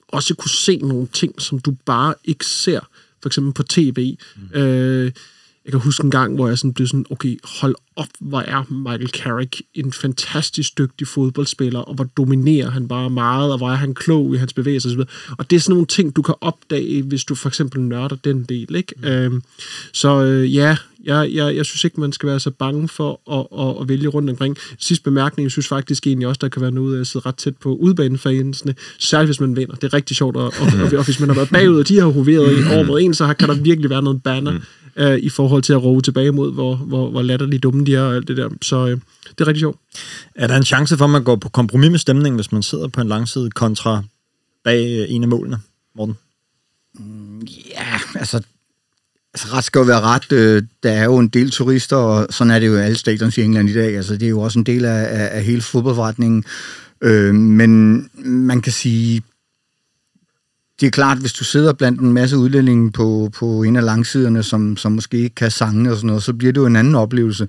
[0.08, 2.80] også kunne se nogle ting, som du bare ikke ser,
[3.22, 4.16] for eksempel på tv.
[4.36, 4.60] Mm.
[4.60, 5.12] Øh,
[5.68, 8.72] jeg kan huske en gang, hvor jeg sådan blev sådan, okay, hold op, hvor er
[8.72, 13.74] Michael Carrick en fantastisk dygtig fodboldspiller, og hvor dominerer han bare meget, og hvor er
[13.74, 15.00] han klog i hans bevægelser osv.
[15.38, 18.44] Og det er sådan nogle ting, du kan opdage, hvis du for eksempel nørder den
[18.44, 18.94] del, ikke?
[18.96, 19.04] Mm.
[19.04, 19.42] Øhm,
[19.92, 23.66] så øh, ja, jeg, jeg, jeg synes ikke, man skal være så bange for at,
[23.66, 24.56] at, at vælge rundt omkring.
[24.78, 27.36] Sidste bemærkning, jeg synes faktisk egentlig også, der kan være noget af at sidde ret
[27.36, 29.74] tæt på udbanefansene, særligt hvis man vinder.
[29.74, 31.98] Det er rigtig sjovt, og, og, og, og hvis man har været bagud, og de
[31.98, 35.02] har hoveret over mod en, så kan der virkelig være noget banner mm.
[35.02, 38.02] øh, i forhold til at råbe tilbage mod, hvor, hvor, hvor latterligt dumme de er
[38.02, 38.48] og alt det der.
[38.62, 38.98] Så øh,
[39.30, 39.78] det er rigtig sjovt.
[40.34, 42.88] Er der en chance for, at man går på kompromis med stemningen, hvis man sidder
[42.88, 44.02] på en langside kontra
[44.64, 45.58] bag øh, en af målene,
[45.96, 46.16] Morten?
[47.70, 48.42] Ja, altså,
[49.44, 50.32] altså ret skal jo være ret.
[50.32, 53.38] Øh, der er jo en del turister, og sådan er det jo i alle stadions
[53.38, 53.96] i England i dag.
[53.96, 56.44] Altså, det er jo også en del af, af, af hele fodboldforretningen.
[57.02, 59.22] Øh, men man kan sige,
[60.80, 64.42] det er klart, hvis du sidder blandt en masse udlændinge på, på en af langsiderne,
[64.42, 66.94] som, som måske ikke kan sange og sådan noget, så bliver det jo en anden
[66.94, 67.48] oplevelse,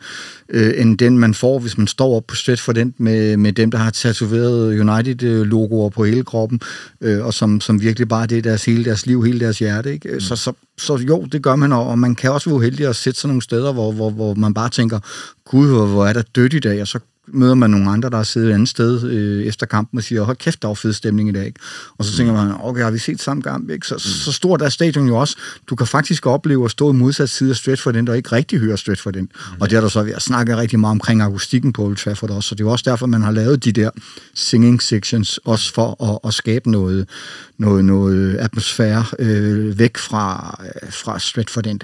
[0.49, 3.71] øh, end den, man får, hvis man står op på Stratford End med, med dem,
[3.71, 6.61] der har tatoveret United-logoer på hele kroppen,
[7.01, 9.93] øh, og som, som virkelig bare det er deres, hele deres liv, hele deres hjerte.
[9.93, 10.09] Ikke?
[10.13, 10.19] Mm.
[10.19, 13.19] Så, så, så jo, det gør man, og man kan også være uheldig at sætte
[13.19, 14.99] sig nogle steder, hvor, hvor, hvor man bare tænker,
[15.45, 16.99] gud, hvor, hvor er der dødt i dag, og så
[17.33, 20.21] møder man nogle andre, der har siddet et andet sted øh, efter kampen og siger,
[20.21, 21.45] hold kæft, der var fed stemning i dag.
[21.45, 21.59] Ikke?
[21.97, 23.69] Og så tænker man, okay, har vi set samme kamp?
[23.69, 23.87] Ikke?
[23.87, 23.99] Så, mm.
[23.99, 25.37] så stort er stadion jo også.
[25.69, 28.59] Du kan faktisk opleve at stå i modsat side af Stratford End, og ikke rigtig
[28.59, 29.27] høre Stratford End.
[29.27, 29.61] Mm.
[29.61, 32.29] Og det er der så ved at snakke rigtig meget omkring akustikken på Old Trafford
[32.29, 32.49] også.
[32.49, 33.89] Så det er jo også derfor, man har lavet de der
[34.33, 37.09] singing sections, også for at, at skabe noget,
[37.57, 41.79] noget, noget atmosfære øh, væk fra, øh, fra Stratford End.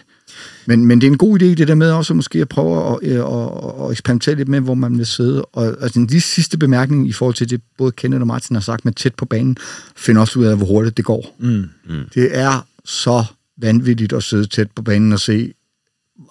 [0.66, 2.92] Men, men det er en god idé, det der med også at måske at prøve
[2.92, 5.46] at, at, at, at eksperimentere lidt med, hvor man vil sidde.
[5.46, 8.86] Og altså, den sidste bemærkning i forhold til det, både Kenneth og Martin har sagt
[8.86, 9.58] med tæt på banen,
[9.96, 11.36] find også ud af, hvor hurtigt det går.
[11.40, 11.66] Mm.
[11.90, 12.04] Mm.
[12.14, 13.24] Det er så
[13.58, 15.54] vanvittigt at sidde tæt på banen og se,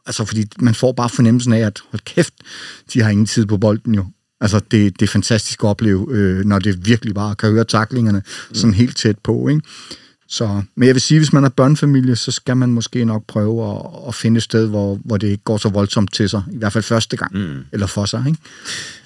[0.06, 2.34] altså fordi man får bare fornemmelsen af, at hold kæft,
[2.92, 4.06] de har ingen tid på bolden jo.
[4.40, 8.18] Altså, det, det er fantastisk at opleve, øh, når det virkelig bare kan høre taklingerne
[8.18, 8.54] mm.
[8.54, 9.62] sådan helt tæt på, ikke?
[10.34, 13.70] Så, men jeg vil sige, hvis man er børnefamilie, så skal man måske nok prøve
[13.70, 16.42] at, at finde et sted, hvor, hvor det ikke går så voldsomt til sig.
[16.52, 17.38] I hvert fald første gang.
[17.38, 17.64] Mm.
[17.72, 18.38] Eller for sig, ikke?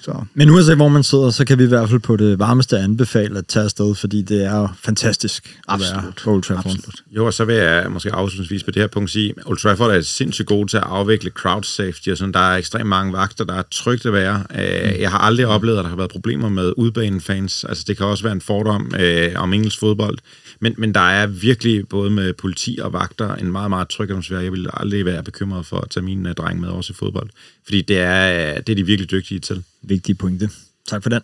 [0.09, 0.25] Så.
[0.33, 3.37] Men uanset hvor man sidder, så kan vi i hvert fald på det varmeste anbefale
[3.37, 6.71] at tage afsted, fordi det er fantastisk at være på Old Trafford.
[6.71, 6.95] Absolut.
[7.11, 9.91] Jo, og så vil jeg måske afslutningsvis på det her punkt sige, at Old Trafford
[9.91, 13.45] er sindssygt god til at afvikle crowd safety, og sådan, der er ekstremt mange vagter,
[13.45, 14.43] der er trygt at være.
[14.49, 14.55] Mm.
[14.99, 17.63] Jeg har aldrig oplevet, at der har været problemer med udbanefans.
[17.63, 20.17] Altså, det kan også være en fordom øh, om engelsk fodbold.
[20.61, 24.39] Men, men der er virkelig både med politi og vagter en meget, meget tryg atmosfære.
[24.39, 27.29] Jeg vil aldrig være bekymret for at tage min uh, dreng med også i fodbold,
[27.65, 29.63] fordi det er, det er de virkelig dygtige til.
[29.81, 30.49] Vigtige pointe.
[30.87, 31.21] Tak for den.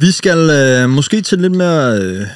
[0.00, 2.26] Vi skal øh, måske til lidt mere øh,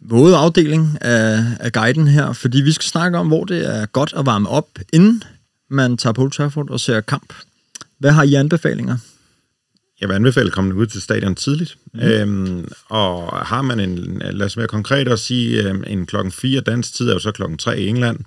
[0.00, 4.14] våde afdeling af, af guiden her, fordi vi skal snakke om, hvor det er godt
[4.16, 5.22] at varme op, inden
[5.68, 7.34] man tager på Old Trafford og ser kamp.
[7.98, 8.96] Hvad har I anbefalinger?
[10.00, 11.76] Jeg vil anbefale at komme ud til stadion tidligt.
[11.94, 12.00] Mm.
[12.00, 16.60] Øhm, og har man en, lad os være konkret og sige, øhm, en klokken 4
[16.60, 18.18] dansk tid er jo så klokken 3 i England.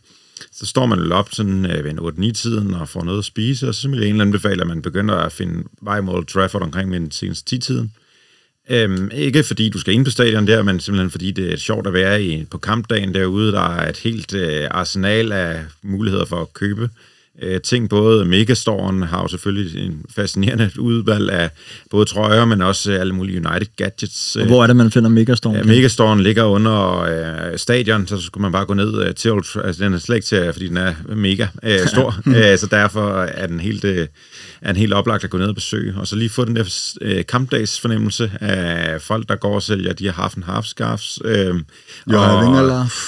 [0.51, 3.75] Så står man jo op sådan øh, ved 8-9-tiden og får noget at spise, og
[3.75, 7.55] så vil jeg anbefale, at man begynder at finde vej mod Trafford omkring den seneste
[7.55, 7.91] 10-tiden.
[8.69, 11.87] Øhm, ikke fordi du skal ind på stadion der, men simpelthen fordi det er sjovt
[11.87, 13.51] at være i, på kampdagen derude.
[13.51, 16.89] Der er et helt øh, arsenal af muligheder for at købe
[17.41, 17.89] øh, ting.
[17.89, 21.49] Både Megastoren har jo selvfølgelig en fascinerende udvalg af
[21.91, 24.35] både trøjer, men også alle mulige United gadgets.
[24.35, 25.57] Og hvor er det, man finder Megastoren?
[25.57, 29.31] Ja, Megastoren ligger under øh, stadion, så skulle man bare gå ned øh, til,
[29.63, 33.23] altså den er slet ikke til, fordi den er mega øh, stor, øh, så derfor
[33.23, 33.85] er den helt...
[33.85, 34.07] Øh,
[34.61, 36.93] er en helt oplagt at gå ned og besøge, og så lige få den der
[37.01, 41.19] øh, kampdags fornemmelse af folk, der går og sælger de har haft en half scarfs,
[41.25, 41.55] øh,
[42.11, 42.65] Jo, og,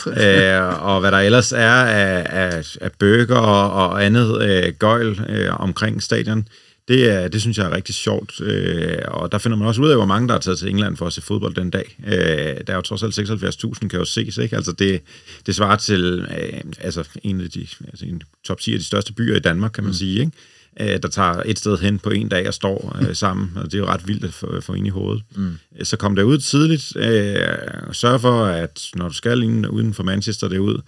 [0.07, 5.21] øh, og hvad der ellers er af, af, af bøger og, og andet øh, gøjl
[5.29, 6.47] øh, omkring stadion.
[6.87, 9.89] Det, er, det synes jeg er rigtig sjovt, øh, og der finder man også ud
[9.89, 11.97] af, hvor mange der er taget til England for at se fodbold den dag.
[12.07, 12.13] Øh,
[12.67, 14.55] der er jo trods alt 76.000, kan jo ses, ikke?
[14.55, 15.01] Altså det,
[15.45, 19.13] det svarer til øh, altså en af de altså en top 10 af de største
[19.13, 19.97] byer i Danmark, kan man mm.
[19.97, 20.31] sige, ikke?
[20.79, 23.73] øh, der tager et sted hen på en dag og står øh, sammen, og det
[23.73, 25.23] er jo ret vildt få, få ind i hovedet.
[25.35, 25.57] Mm.
[25.83, 26.95] Så kom der ud tidligt.
[26.95, 27.47] Øh,
[27.91, 30.81] sørg for, at når du skal ind uden for Manchester derud,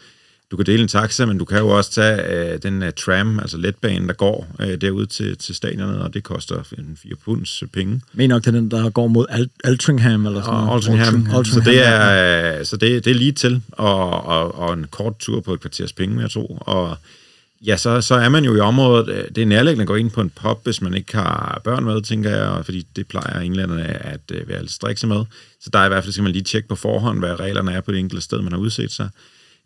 [0.53, 3.39] du kan dele en taxa, men du kan jo også tage øh, den uh, tram,
[3.39, 7.63] altså letbanen, der går øh, derud til, til stadionet, og det koster en 4 punds
[7.73, 8.01] penge.
[8.13, 10.75] Men nok til den, der går mod Al- Altringham eller sådan Og noget.
[10.75, 11.25] Altringham.
[11.31, 11.89] Så Altringham, det ja.
[11.91, 15.59] er, så det, det er lige til, og, og, og en kort tur på et
[15.59, 16.57] kvarters penge, jeg tror.
[16.57, 16.97] Og
[17.65, 19.09] ja, så, så er man jo i området.
[19.09, 21.83] øh, Det er nærliggende at gå ind på en pub, hvis man ikke har børn
[21.83, 25.23] med, tænker jeg, fordi det plejer englænderne at øh, være lidt strikse med.
[25.61, 27.81] Så der er i hvert fald, skal man lige tjekke på forhånd, hvad reglerne er
[27.81, 29.09] på det enkelte sted, man har udset sig.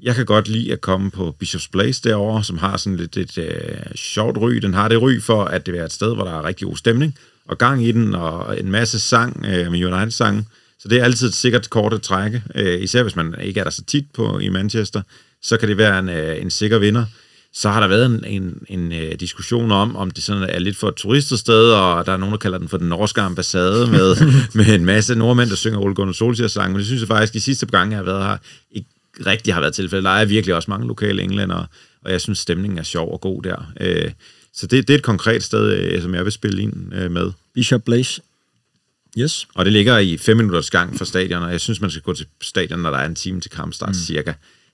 [0.03, 3.37] Jeg kan godt lide at komme på Bishop's Place derovre, som har sådan lidt et
[3.37, 4.51] øh, sjovt ry.
[4.51, 6.77] Den har det ry for, at det er et sted, hvor der er rigtig god
[6.77, 7.15] stemning,
[7.47, 10.45] og gang i den, og en masse sang øh, med United-sange.
[10.79, 13.63] Så det er altid et sikkert kort at trække, øh, især hvis man ikke er
[13.63, 15.01] der så tit på i Manchester,
[15.41, 17.05] så kan det være en, øh, en sikker vinder.
[17.53, 20.77] Så har der været en, en, en øh, diskussion om, om det sådan er lidt
[20.77, 24.15] for et turistet og der er nogen, der kalder den for den norske ambassade, med,
[24.63, 27.33] med en masse nordmænd, der synger Ole Gunnar Solskjaer sang, men det synes jeg faktisk,
[27.33, 28.37] de sidste par gange, jeg har været her,
[28.71, 28.89] ikke
[29.25, 30.03] rigtig har været tilfældet.
[30.03, 31.65] Der er virkelig også mange lokale englænder,
[32.01, 33.71] og jeg synes, stemningen er sjov og god der.
[33.79, 34.11] Øh,
[34.53, 37.31] så det, det er et konkret sted, øh, som jeg vil spille ind øh, med.
[37.53, 38.21] Bishop Blaze.
[39.19, 39.47] Yes.
[39.55, 42.13] Og det ligger i fem minutters gang fra stadion, og jeg synes, man skal gå
[42.13, 43.93] til stadion, når der er en time til kampstart mm.
[43.93, 44.33] cirka.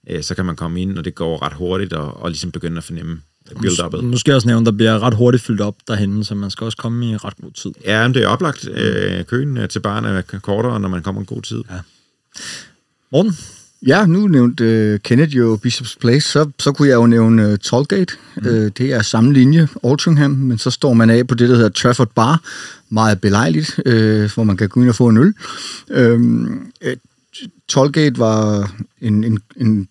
[0.10, 2.78] Øh, så kan man komme ind, og det går ret hurtigt, og, og ligesom begynde
[2.78, 4.02] at fornemme build-up'et.
[4.02, 7.12] Måske også nævne, der bliver ret hurtigt fyldt op derhen, så man skal også komme
[7.12, 7.72] i ret god tid.
[7.86, 8.68] Ja, men det er oplagt.
[8.68, 11.64] Øh, køen øh, til barn er kortere, når man kommer en god tid.
[11.72, 11.80] Ja.
[13.12, 13.38] Morten?
[13.88, 17.56] Ja, nu nævnte uh, Kenneth jo Bishop's Place, så, så kunne jeg jo nævne uh,
[17.56, 18.14] Tollgate.
[18.38, 18.48] Mm.
[18.48, 21.70] Uh, det er samme linje, Altringham, men så står man af på det, der hedder
[21.70, 22.42] Trafford Bar.
[22.90, 23.94] Meget belejligt, uh,
[24.34, 25.34] hvor man kan gå ind og få en øl.
[25.98, 26.94] Uh, uh,
[27.68, 29.88] Tollgate var en, en, en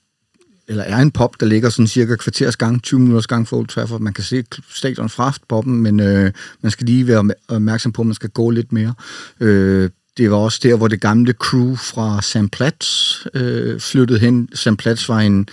[0.68, 3.66] eller er en pop, der ligger sådan cirka kvarters gang, 20 minutters gang for Old
[3.66, 4.00] Trafford.
[4.00, 8.07] Man kan se stadion fra poppen, men øh, man skal lige være opmærksom på, at
[8.07, 8.94] man skal gå lidt mere.
[9.40, 14.48] Øh, det var også der, hvor det gamle crew fra San Platz øh, flyttede hen.
[14.55, 15.48] San Platz var en,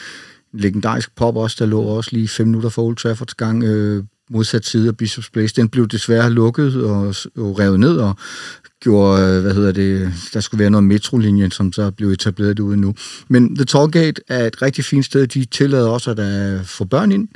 [0.53, 4.65] legendarisk pop også, der lå også lige fem minutter for Old Traffords gang, øh, modsat
[4.65, 5.55] side af Bishop's Place.
[5.55, 8.15] Den blev desværre lukket og, og revet ned, og
[8.79, 12.77] gjorde, øh, hvad hedder det, der skulle være noget metrolinje, som så blev etableret derude
[12.77, 12.95] nu.
[13.27, 15.27] Men The Tollgate er et rigtig fint sted.
[15.27, 17.27] De tillader også, at øh, der får børn ind.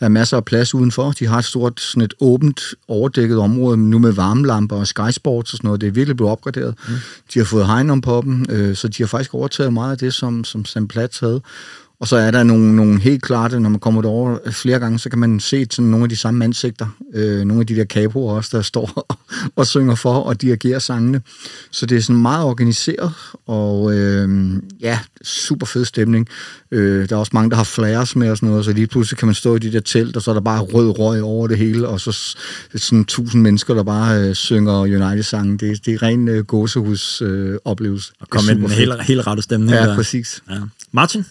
[0.00, 1.10] Der er masser af plads udenfor.
[1.10, 5.56] De har et stort, sådan et åbent, overdækket område, nu med varmelamper og skysports og
[5.56, 5.80] sådan noget.
[5.80, 6.74] Det er virkelig blevet opgraderet.
[6.88, 6.94] Mm.
[7.34, 9.98] De har fået hegn om på dem, øh, så de har faktisk overtaget meget af
[9.98, 10.88] det, som, som St.
[10.88, 11.40] Platts havde.
[12.04, 15.10] Og så er der nogle, nogle helt klart, når man kommer derover flere gange, så
[15.10, 16.86] kan man se sådan nogle af de samme ansigter.
[17.14, 19.18] Øh, nogle af de der kapoer også, der står og,
[19.56, 21.20] og synger for og dirigerer sangene.
[21.70, 23.12] Så det er sådan meget organiseret,
[23.46, 26.28] og øh, ja, super fed stemning.
[26.70, 29.18] Øh, der er også mange, der har flares med og sådan noget, så lige pludselig
[29.18, 31.46] kan man stå i de der telt, og så er der bare rød røg over
[31.46, 32.36] det hele, og så
[32.74, 35.56] sådan tusind mennesker, der bare øh, synger United-sangen.
[35.56, 38.12] Det, det er ren øh, gåsehus-oplevelse.
[38.20, 39.72] Og komme med den helt, helt rette stemning.
[39.72, 39.96] Ja, der.
[39.96, 40.42] præcis.
[40.50, 40.56] Ja.
[40.92, 41.24] Martin?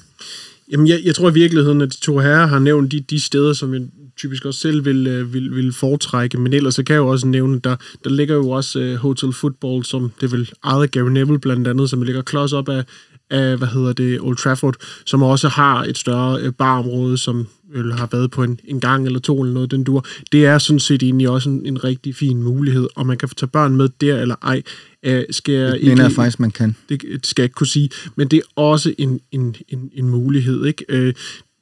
[0.72, 3.54] Jamen, jeg, jeg tror i virkeligheden, at de to herrer har nævnt de, de steder,
[3.54, 3.82] som jeg,
[4.18, 6.38] typisk også selv vil, øh, vil, vil foretrække.
[6.38, 9.34] Men ellers så kan jeg jo også nævne, der, der ligger jo også uh, Hotel
[9.34, 12.84] Football, som det vil ejet Gary Neville blandt andet, som ligger klods op af,
[13.30, 17.96] af, hvad hedder det, Old Trafford, som også har et større øh, barområde, som eller
[17.96, 20.06] har været på en, en gang eller to eller noget, den dur.
[20.32, 23.50] Det er sådan set egentlig også en, en rigtig fin mulighed, og man kan tage
[23.50, 24.62] børn med der eller ej.
[25.04, 26.76] Øh, skal jeg Det ikke, mener jeg faktisk, man kan.
[26.90, 30.66] det skal jeg ikke kunne sige, men det er også en, en, en, en mulighed.
[30.66, 30.86] Ikke?
[30.90, 31.14] Øh,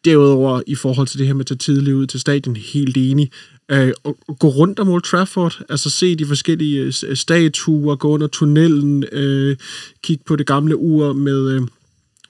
[0.06, 3.32] derudover, i forhold til det her med at tage tidligt ud til stadion, helt enig.
[3.71, 8.10] Øh, og, og gå rundt om Old Trafford, altså se de forskellige øh, statuer, gå
[8.10, 9.58] under tunnelen, øh,
[10.04, 11.62] kigge på det gamle ur med, øh,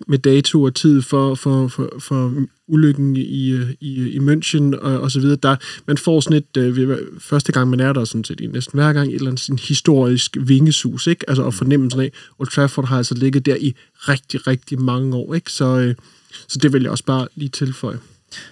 [0.07, 2.33] med dato og tid for, for, for, for
[2.67, 5.37] ulykken i, i, i München og, og så videre.
[5.43, 5.55] Der,
[5.87, 8.93] man får sådan et, øh, første gang man er der, sådan set i næsten hver
[8.93, 11.29] gang, et eller andet sådan historisk vingesus, ikke?
[11.29, 15.33] Altså at fornemmelsen af, Old Trafford har altså ligget der i rigtig, rigtig mange år,
[15.33, 15.51] ikke?
[15.51, 15.95] Så, øh,
[16.47, 17.99] så det vil jeg også bare lige tilføje.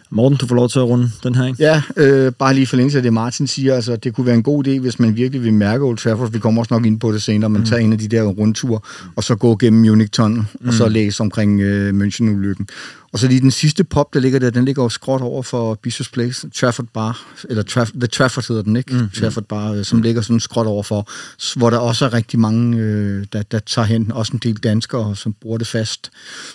[0.10, 1.63] Morten, du får lov til at runde den her, ikke?
[1.63, 3.76] Ja, øh, bare lige forlængelse af det, Martin siger.
[3.76, 6.32] Altså, det kunne være en god idé, hvis man virkelig vil mærke Old Trafford.
[6.32, 7.68] Vi kommer også nok ind på det senere, men mm.
[7.68, 8.80] tage en af de der rundture,
[9.15, 10.68] og så gå gennem Munich Tunnel, mm.
[10.68, 12.65] og så læse omkring øh, München-ulykken.
[13.13, 15.80] Og så lige den sidste pop, der ligger der, den ligger jo skråt over for
[15.88, 18.93] Bishop's Place, Trafford Bar, eller Traff, The Trafford hedder den, ikke?
[18.93, 19.10] Mm.
[19.10, 21.10] Trafford Bar, øh, som ligger sådan skråt over for,
[21.56, 25.15] hvor der også er rigtig mange, øh, der, der tager hen, også en del danskere,
[25.15, 26.12] som bruger det fast.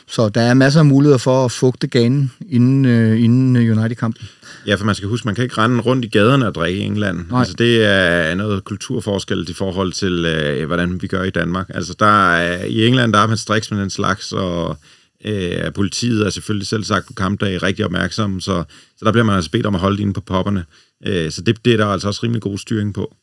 [0.06, 4.28] Så der er masser af muligheder for at fugte ganen inden, øh, inden øh, United-kampen.
[4.66, 6.82] Ja, for man skal huske, man kan ikke rende rundt i gaderne og drikke i
[6.82, 7.18] England.
[7.30, 7.38] Nej.
[7.40, 11.70] Altså, det er noget kulturforskel i forhold til, øh, hvordan vi gør i Danmark.
[11.74, 14.78] Altså, der er, i England, der er man striks med den slags, og
[15.24, 18.64] øh, politiet er selvfølgelig selv sagt på kampdag rigtig opmærksom, så,
[18.98, 20.64] så der bliver man altså bedt om at holde inde på popperne.
[21.06, 23.16] Øh, så det, det er der altså også rimelig god styring på.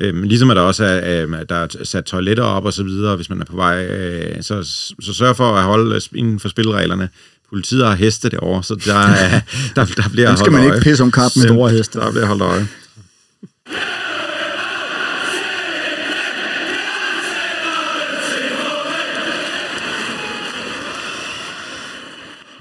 [0.00, 2.82] Øh, men ligesom at der også er, øh, der er sat toiletter op og så
[2.82, 4.62] videre, hvis man er på vej, øh, så,
[5.00, 7.08] så sørg for at holde inden for spilreglerne.
[7.48, 9.40] Politiet har heste derovre, så der, er,
[9.76, 10.76] der, der bliver Dem skal holdt man øje.
[10.76, 11.44] ikke pisse om kap med.
[11.48, 11.98] Store heste.
[11.98, 12.68] Der bliver holdt øje.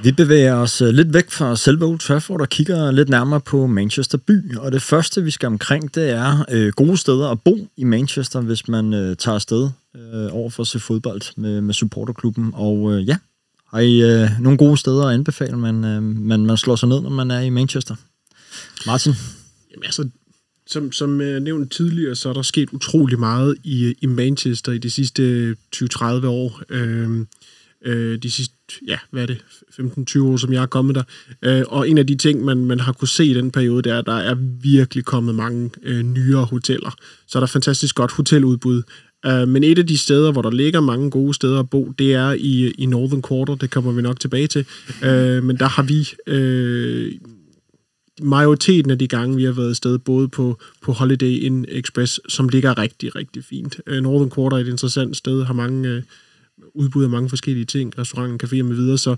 [0.03, 3.67] Vi bevæger os øh, lidt væk fra selve Old Trafford og kigger lidt nærmere på
[3.67, 4.57] Manchester by.
[4.57, 8.41] Og det første, vi skal omkring, det er øh, gode steder at bo i Manchester,
[8.41, 12.51] hvis man øh, tager afsted øh, over for at se fodbold med, med supporterklubben.
[12.53, 13.17] Og øh, ja,
[13.67, 17.01] har I øh, nogle gode steder at anbefale, man, øh, man, man slår sig ned,
[17.01, 17.95] når man er i Manchester?
[18.85, 19.13] Martin?
[19.71, 20.09] Jamen altså,
[20.67, 24.77] som, som øh, nævnt tidligere, så er der sket utrolig meget i, i Manchester i
[24.77, 26.61] de sidste øh, 20-30 år.
[26.69, 27.25] Øh,
[27.85, 28.55] øh, de sidste,
[28.87, 29.37] ja, hvad er det,
[30.19, 31.03] 15-20 år, som jeg er kommet der.
[31.41, 33.91] Øh, og en af de ting, man, man har kunne se i den periode, det
[33.91, 36.91] er, at der er virkelig kommet mange øh, nyere hoteller.
[37.27, 38.83] Så er der fantastisk godt hoteludbud.
[39.25, 42.13] Øh, men et af de steder, hvor der ligger mange gode steder at bo, det
[42.13, 43.55] er i, i Northern Quarter.
[43.55, 44.65] Det kommer vi nok tilbage til.
[45.03, 47.11] Øh, men der har vi Øh,
[48.21, 52.49] majoriteten af de gange, vi har været afsted, både på, på Holiday Inn Express, som
[52.49, 53.81] ligger rigtig, rigtig fint.
[53.87, 56.01] Øh, Northern Quarter er et interessant sted, har mange øh,
[56.73, 59.15] udbud af mange forskellige ting, restauranter, caféer med videre, så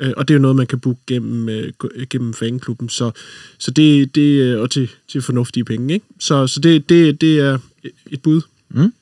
[0.00, 3.10] øh, og det er jo noget, man kan booke gennem, uh, gennem fanklubben, så,
[3.58, 6.06] så det, det øh, og til, til fornuftige penge, ikke?
[6.18, 7.58] Så, så det, det, det er
[8.10, 8.40] et bud.
[8.68, 8.92] Mm.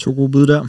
[0.00, 0.68] To gode bud der.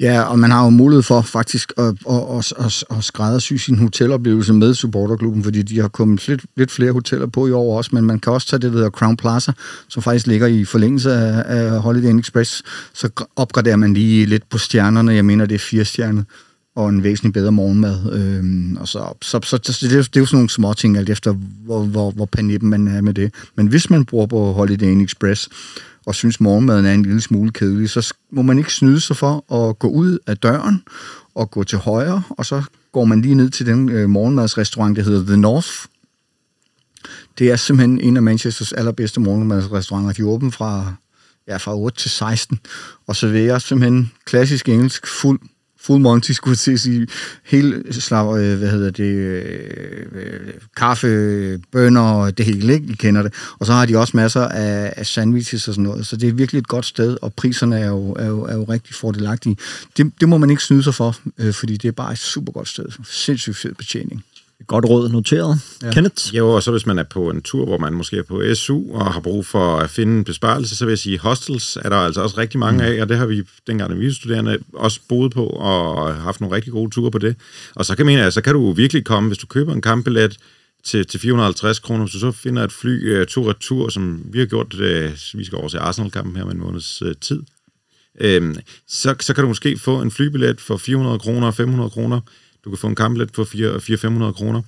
[0.00, 1.94] Ja, og man har jo mulighed for faktisk at, at,
[2.38, 6.92] at, at, at skræddersy sin hoteloplevelse med supporterklubben, fordi de har kommet lidt, lidt flere
[6.92, 9.52] hoteller på i år også, men man kan også tage det, der hedder Crown Plaza,
[9.88, 12.62] som faktisk ligger i forlængelse af, af Holiday Inn Express.
[12.94, 16.22] Så opgraderer man lige lidt på stjernerne, jeg mener, det er fire stjerner
[16.76, 18.12] og en væsentlig bedre morgenmad.
[18.12, 20.72] Øhm, og så, så, så, så det, er, jo- det er jo sådan nogle små
[20.74, 21.34] ting, alt efter
[21.64, 23.34] hvor, hvor, hvor panippen man er med det.
[23.56, 25.48] Men hvis man bruger på Holiday Inn Express,
[26.06, 29.54] og synes morgenmaden er en lille smule kedelig, så må man ikke snyde sig for
[29.54, 30.82] at gå ud af døren
[31.34, 35.02] og gå til højre, og så går man lige ned til den øh, morgenmadsrestaurant, der
[35.02, 35.70] hedder The North.
[37.38, 40.12] Det er simpelthen en af Manchesters allerbedste morgenmadsrestauranter.
[40.12, 40.94] De er åbne fra,
[41.48, 42.60] ja, fra 8 til 16,
[43.06, 45.40] og serverer simpelthen klassisk engelsk fuld
[45.82, 47.06] full monty, skulle jeg til at sige.
[47.44, 50.40] Hele slag, øh, hvad hedder det, øh,
[50.76, 52.86] kaffe, bønner, det hele, ikke?
[52.90, 53.34] I kender det.
[53.58, 56.06] Og så har de også masser af, af sandwiches og sådan noget.
[56.06, 58.64] Så det er virkelig et godt sted, og priserne er jo, er jo, er jo
[58.64, 59.56] rigtig fordelagtige.
[59.96, 62.52] Det, det må man ikke snyde sig for, øh, fordi det er bare et super
[62.52, 62.84] godt sted.
[63.04, 64.24] Sindssygt fed betjening.
[64.70, 65.60] Godt råd noteret.
[65.82, 65.90] Ja.
[65.90, 66.34] Kenneth?
[66.34, 68.94] Jo, og så hvis man er på en tur, hvor man måske er på SU
[68.94, 71.96] og har brug for at finde en besparelse, så vil jeg sige, hostels er der
[71.96, 75.46] altså også rigtig mange af, og det har vi, dengang vi studerende, også boet på
[75.46, 77.36] og haft nogle rigtig gode ture på det.
[77.74, 80.36] Og så kan, man, altså, så kan du virkelig komme, hvis du køber en kampbillet
[80.84, 84.46] til, til 450 kroner, hvis du så finder et fly uh, tur-retur, som vi har
[84.46, 87.42] gjort, uh, vi skal over til Arsenal-kampen her med en måneds uh, tid,
[88.20, 88.56] Øhm,
[88.88, 92.20] så, så kan du måske få en flybillet for 400 kroner, 500 kroner.
[92.64, 94.62] Du kan få en kamplet for 400-500 kroner.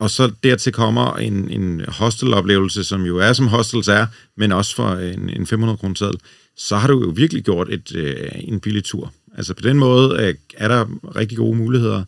[0.00, 4.06] Og så dertil kommer en, en hosteloplevelse, som jo er som hostels er,
[4.36, 6.20] men også for en, en 500 kroner seddel.
[6.56, 9.12] Så har du jo virkelig gjort et, øh, en billig tur.
[9.36, 12.04] Altså på den måde øh, er der rigtig gode muligheder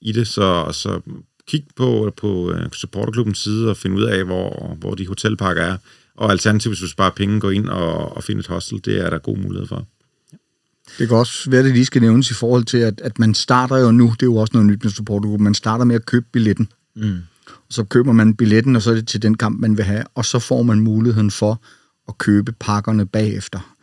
[0.00, 1.00] i det, så, så
[1.48, 5.76] kig på, på øh, supporterklubbens side og find ud af, hvor, hvor de hotelpakker er.
[6.16, 8.80] Og alternativt, hvis du sparer penge, gå ind og, og finde et hostel.
[8.84, 9.86] Det er der god mulighed for.
[10.98, 13.34] Det kan også være, at det lige skal nævnes i forhold til, at, at man
[13.34, 16.06] starter jo nu, det er jo også noget nyt med supportergruppen, man starter med at
[16.06, 16.68] købe billetten.
[16.96, 17.18] Mm.
[17.46, 20.04] Og så køber man billetten, og så er det til den kamp, man vil have,
[20.14, 21.62] og så får man muligheden for
[22.08, 23.75] at købe pakkerne bagefter.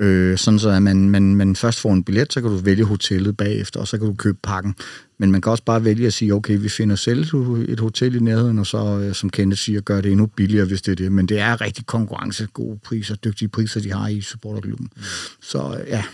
[0.00, 2.84] Øh, sådan så at man, man, man først får en billet, så kan du vælge
[2.84, 4.74] hotellet bagefter, og så kan du købe pakken.
[5.18, 7.26] Men man kan også bare vælge at sige, okay, vi finder selv
[7.68, 10.82] et hotel i nærheden, og så, øh, som Kenneth siger, gør det endnu billigere, hvis
[10.82, 11.12] det er det.
[11.12, 14.88] Men det er rigtig konkurrence, gode priser, dygtige priser, de har i supporterklubben.
[14.96, 15.02] Mm.
[15.42, 16.04] Så øh, ja.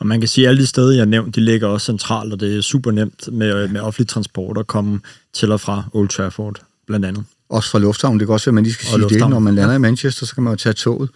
[0.00, 2.32] Og man kan sige, at alle de steder, jeg har nævnt, de ligger også centralt,
[2.32, 5.00] og det er super nemt med, med offentlig transport at komme
[5.32, 7.24] til og fra Old Trafford, blandt andet.
[7.48, 8.20] Også fra lufthavnen.
[8.20, 9.22] Det kan også være, at man lige skal og sige lufthavn.
[9.22, 9.30] det.
[9.30, 9.76] Når man lander ja.
[9.76, 11.10] i Manchester, så kan man jo tage toget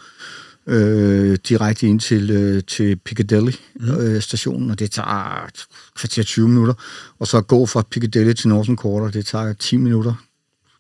[0.67, 3.89] øh, direkte ind til, øh, til Piccadilly mm.
[3.89, 5.51] øh, stationen, og det tager
[5.97, 6.75] kvarter 20 minutter.
[7.19, 10.15] Og så gå fra Piccadilly til Northern Quarter, det tager 10 minutter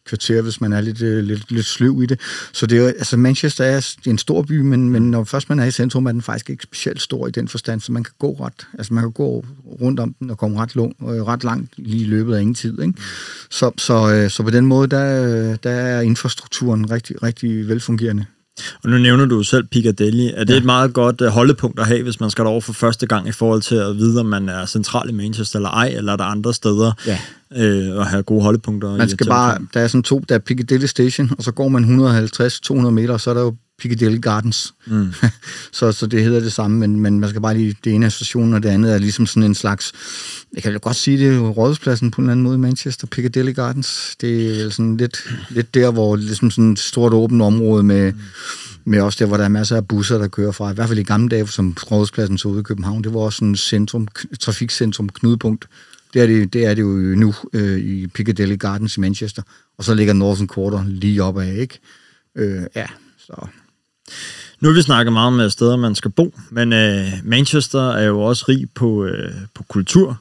[0.06, 2.20] kvarter, hvis man er lidt, øh, lidt, lidt sløv i det.
[2.52, 5.64] Så det er, altså Manchester er en stor by, men, men når først man er
[5.64, 8.32] i centrum, er den faktisk ikke specielt stor i den forstand, så man kan gå
[8.32, 9.44] ret, altså man kan gå
[9.80, 12.54] rundt om den og komme ret, lang, øh, ret langt lige i løbet af ingen
[12.54, 12.82] tid.
[12.82, 12.94] Ikke?
[13.50, 18.26] Så, så, øh, så på den måde, der, der er infrastrukturen rigtig, rigtig velfungerende.
[18.82, 20.30] Og nu nævner du selv Piccadilly.
[20.34, 20.58] Er det ja.
[20.58, 23.32] et meget godt uh, holdepunkt at have, hvis man skal over for første gang i
[23.32, 26.24] forhold til at vide, om man er central i Manchester eller ej, eller er der
[26.24, 27.18] andre steder ja.
[27.56, 28.96] øh, at have gode holdepunkter?
[28.96, 31.84] Man skal bare, der er sådan to, der er Piccadilly Station, og så går man
[32.86, 34.74] 150-200 meter, og så er der jo Piccadilly Gardens.
[34.86, 35.12] Mm.
[35.72, 38.10] så, så det hedder det samme, men, men man skal bare lige, det ene er
[38.10, 39.92] stationen, og det andet er ligesom sådan en slags,
[40.54, 44.16] jeg kan godt sige det, rådhuspladsen på en eller anden måde i Manchester, Piccadilly Gardens.
[44.20, 48.18] Det er sådan lidt, lidt der, hvor ligesom sådan et stort åbent område med, mm.
[48.84, 50.70] med også der, hvor der er masser af busser, der kører fra.
[50.70, 53.36] I hvert fald i gamle dage, som rådhuspladsen så ude i København, det var også
[53.36, 54.08] sådan et centrum,
[54.40, 55.68] trafikcentrum, knudepunkt.
[56.14, 59.42] Det er det, det er det jo nu øh, i Piccadilly Gardens i Manchester.
[59.78, 61.78] Og så ligger Northern Quarter lige op af, ikke?
[62.36, 62.86] Øh, ja,
[63.18, 63.46] så
[64.60, 68.20] nu har vi snakket meget om steder, man skal bo, men øh, Manchester er jo
[68.20, 70.20] også rig på, øh, på kultur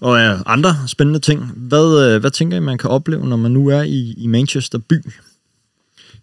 [0.00, 1.52] og øh, andre spændende ting.
[1.56, 4.78] Hvad, øh, hvad tænker I, man kan opleve, når man nu er i, i Manchester
[4.78, 4.94] by?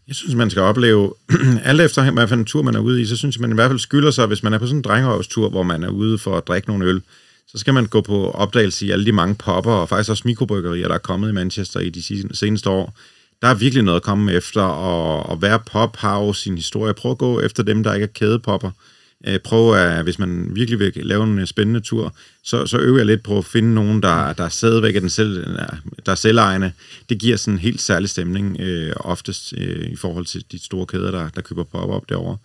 [0.08, 1.14] Jeg synes, man skal opleve,
[1.64, 3.56] alt efter hvad for en tur man er ude i, så synes jeg, man i
[3.56, 6.18] hvert fald skylder sig, hvis man er på sådan en drengerøvstur, hvor man er ude
[6.18, 7.02] for at drikke nogle øl,
[7.48, 10.88] så skal man gå på opdagelse i alle de mange popper og faktisk også mikrobryggerier,
[10.88, 12.04] der er kommet i Manchester i de
[12.36, 12.98] seneste år
[13.44, 16.94] der er virkelig noget at komme efter, og, og være pop har jo sin historie.
[16.94, 18.72] Prøv at gå efter dem, der ikke er kædepopper.
[19.28, 22.98] Øh, prøv at, hvis man virkelig vil lave en øh, spændende tur, så, så øver
[22.98, 25.46] jeg lidt på at finde nogen, der, der er stadigvæk er den selv,
[26.06, 26.72] der er selvejende.
[27.10, 30.86] Det giver sådan en helt særlig stemning, øh, oftest øh, i forhold til de store
[30.86, 32.38] kæder, der, der køber pop op derovre.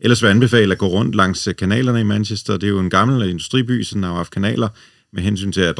[0.00, 2.52] Ellers vil jeg anbefale at gå rundt langs øh, kanalerne i Manchester.
[2.56, 4.68] Det er jo en gammel industriby, så den har haft kanaler
[5.12, 5.78] med hensyn til at,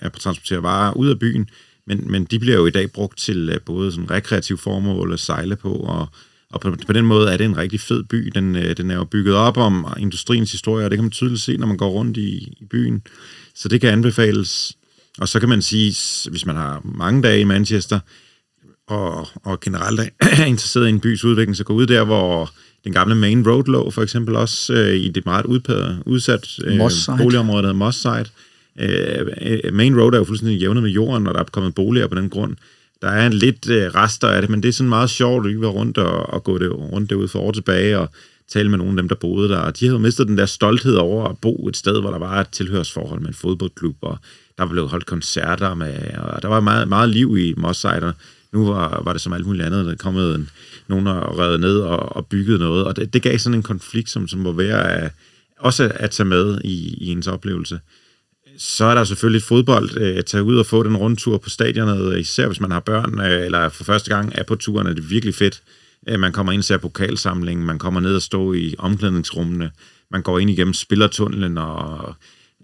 [0.00, 1.48] at transportere varer ud af byen
[1.86, 5.20] men, men de bliver jo i dag brugt til uh, både sådan rekreativ formål at
[5.20, 6.08] sejle på, og,
[6.50, 8.32] og på, på den måde er det en rigtig fed by.
[8.34, 11.42] Den, uh, den er jo bygget op om industriens historie, og det kan man tydeligt
[11.42, 13.02] se, når man går rundt i, i byen.
[13.54, 14.76] Så det kan anbefales.
[15.18, 15.96] Og så kan man sige,
[16.30, 18.00] hvis man har mange dage i Manchester,
[18.88, 22.50] og, og generelt er interesseret i en bys udvikling, så gå ud der, hvor
[22.84, 25.46] den gamle Main Road lå, for eksempel også øh, i det meget
[26.06, 26.78] udsat øh,
[27.18, 28.26] boligområde, der hedder Moss Side
[28.80, 32.14] Øh, Main Road er jo fuldstændig jævnet med jorden, og der er kommet boliger på
[32.14, 32.56] den grund.
[33.02, 35.60] Der er en lidt øh, rester af det, men det er sådan meget sjovt at
[35.60, 38.08] være rundt og, og gå det, rundt derude for år tilbage og
[38.48, 39.58] tale med nogle af dem, der boede der.
[39.58, 42.40] Og de havde mistet den der stolthed over at bo et sted, hvor der var
[42.40, 44.18] et tilhørsforhold med en fodboldklub, og
[44.58, 48.12] der blev holdt koncerter med, og der var meget, meget liv i Mosside,
[48.52, 50.50] nu var, var det som alt muligt andet, der kommet en,
[50.88, 54.10] nogen og redde ned og, og bygget noget, og det, det gav sådan en konflikt,
[54.10, 55.12] som, som må være at,
[55.58, 57.80] også at tage med i, i ens oplevelse
[58.62, 59.96] så er der selvfølgelig fodbold.
[59.96, 63.20] Øh, tage ud og få den rundtur på stadionet, øh, især hvis man har børn,
[63.20, 65.62] øh, eller for første gang er på turen, er det virkelig fedt.
[66.08, 69.70] Øh, man kommer ind og ser pokalsamlingen, man kommer ned og står i omklædningsrummene,
[70.10, 72.14] man går ind igennem spillertunnelen, og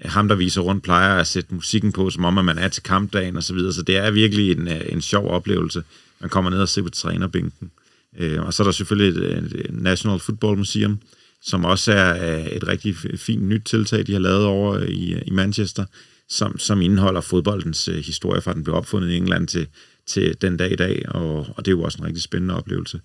[0.05, 2.83] ham, der viser rundt, plejer at sætte musikken på, som om at man er til
[2.83, 3.73] kampdagen og så videre.
[3.73, 5.83] Så det er virkelig en, øh, en sjov oplevelse.
[6.21, 7.71] Man kommer ned og ser på trænerbænken.
[8.19, 10.99] Øh, og så er der selvfølgelig et, et National Football Museum,
[11.43, 15.31] som også er et rigtig fint nyt tiltag, de har lavet over øh, i, i
[15.31, 15.85] Manchester,
[16.29, 19.67] som, som indeholder fodboldens øh, historie fra den blev opfundet i England til,
[20.07, 23.01] til den dag i dag, og, og det er jo også en rigtig spændende oplevelse.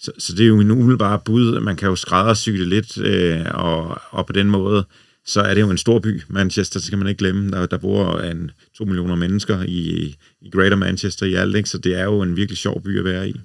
[0.00, 3.46] Så, så det er jo en umiddelbar bud, man kan jo skræddersy det lidt, øh,
[3.54, 4.84] og, og på den måde
[5.26, 6.22] så er det jo en stor by.
[6.28, 10.50] Manchester, så kan man ikke glemme, der, der bor en, to millioner mennesker i, i
[10.50, 11.68] Greater Manchester i alt, ikke?
[11.68, 13.40] så det er jo en virkelig sjov by at være i.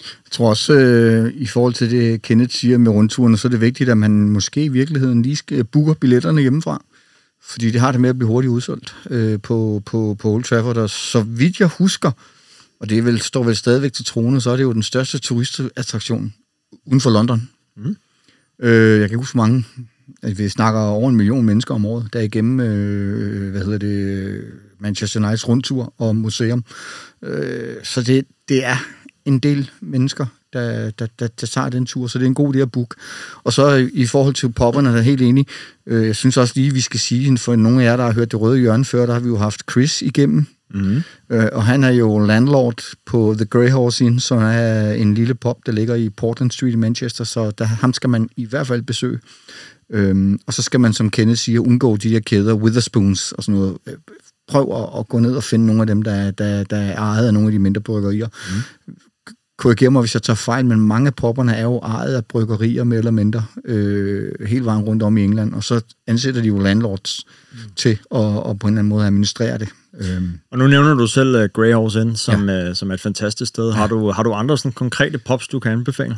[0.00, 3.60] Jeg tror også, øh, i forhold til det, Kenneth siger med rundturen, så er det
[3.60, 6.82] vigtigt, at man måske i virkeligheden lige skal booke billetterne hjemmefra.
[7.42, 10.76] Fordi det har det med at blive hurtigt udsolgt øh, på, på, på Old Trafford.
[10.76, 12.10] Og så vidt jeg husker,
[12.80, 16.34] og det vel, står vel stadigvæk til trone, så er det jo den største turistattraktion
[16.86, 17.48] uden for London.
[17.76, 17.96] Mm.
[18.62, 19.64] Øh, jeg kan huske mange.
[20.22, 23.78] At vi snakker over en million mennesker om året, der er igennem, øh, hvad hedder
[23.78, 24.44] det,
[24.78, 26.64] Manchester Uniteds rundtur og museum.
[27.22, 28.76] Øh, så det, det er
[29.26, 32.54] en del mennesker, der, der, der, der tager den tur, så det er en god
[32.54, 32.94] idé at booke.
[33.44, 35.46] Og så i forhold til popperne, der er helt enig.
[35.86, 38.30] Øh, jeg synes også lige, vi skal sige, for nogle af jer, der har hørt
[38.30, 40.46] det røde hjørne før, der har vi jo haft Chris igennem.
[40.74, 41.02] Mm-hmm.
[41.30, 45.34] Øh, og han er jo landlord på The Grey Horse Inn, som er en lille
[45.34, 48.66] pop, der ligger i Portland Street i Manchester, så der, ham skal man i hvert
[48.66, 49.18] fald besøge.
[49.90, 53.60] Øhm, og så skal man, som Kenneth siger, undgå de der kæder, Witherspoons og sådan
[53.60, 53.76] noget.
[54.48, 57.26] Prøv at, at gå ned og finde nogle af dem, der, der, der er ejet
[57.26, 58.28] af nogle af de mindre bryggerier.
[58.86, 58.94] Mm
[59.58, 62.84] korrigere mig, hvis jeg tager fejl, men mange af popperne er jo ejet af bryggerier
[62.84, 66.58] mere eller mindre øh, hele vejen rundt om i England, og så ansætter de jo
[66.58, 67.58] landlords mm.
[67.76, 69.68] til at og på en eller anden måde administrere det.
[70.00, 70.30] Øhm.
[70.50, 72.68] Og nu nævner du selv uh, Grey Horse Inn som, ja.
[72.68, 73.68] uh, som er et fantastisk sted.
[73.68, 73.74] Ja.
[73.74, 76.16] Har, du, har du andre sådan konkrete pops, du kan anbefale?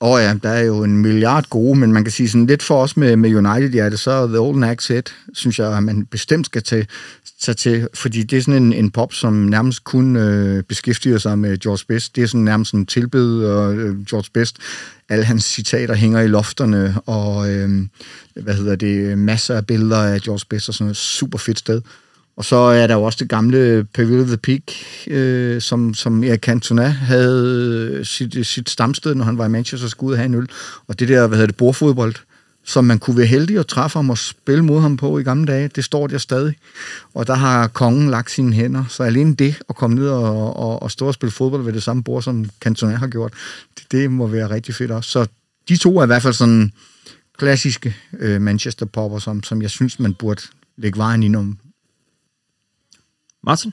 [0.00, 2.62] Åh oh ja, der er jo en milliard gode, men man kan sige sådan lidt
[2.62, 5.82] for os med, med United, ja, det så The Old Nags Head, synes jeg, at
[5.82, 6.86] man bestemt skal tage,
[7.40, 11.38] tage til, fordi det er sådan en, en pop, som nærmest kun øh, beskæftiger sig
[11.38, 12.16] med George Best.
[12.16, 14.56] Det er sådan nærmest en tilbed og øh, George Best.
[15.08, 17.86] Alle hans citater hænger i lofterne, og øh,
[18.34, 21.80] hvad hedder det, masser af billeder af George Best og sådan noget super fedt sted.
[22.38, 24.62] Og så er der jo også det gamle Pavilion of the Peak,
[25.06, 29.48] øh, som, som Erik Cantona havde øh, sit, øh, sit stamsted, når han var i
[29.48, 30.48] Manchester, skulle ud og have en øl.
[30.88, 32.14] Og det der, hvad hedder det, bordfodbold,
[32.64, 35.46] som man kunne være heldig at træffe ham og spille mod ham på i gamle
[35.46, 36.54] dage, det står der stadig.
[37.14, 40.82] Og der har kongen lagt sine hænder, så alene det at komme ned og, og,
[40.82, 43.32] og stå og spille fodbold ved det samme bord, som Cantona har gjort,
[43.78, 45.10] det, det må være rigtig fedt også.
[45.10, 45.26] Så
[45.68, 46.72] de to er i hvert fald sådan
[47.38, 50.42] klassiske øh, Manchester-popper, som, som jeg synes, man burde
[50.76, 51.54] lægge vejen i nogle
[53.42, 53.72] Martin?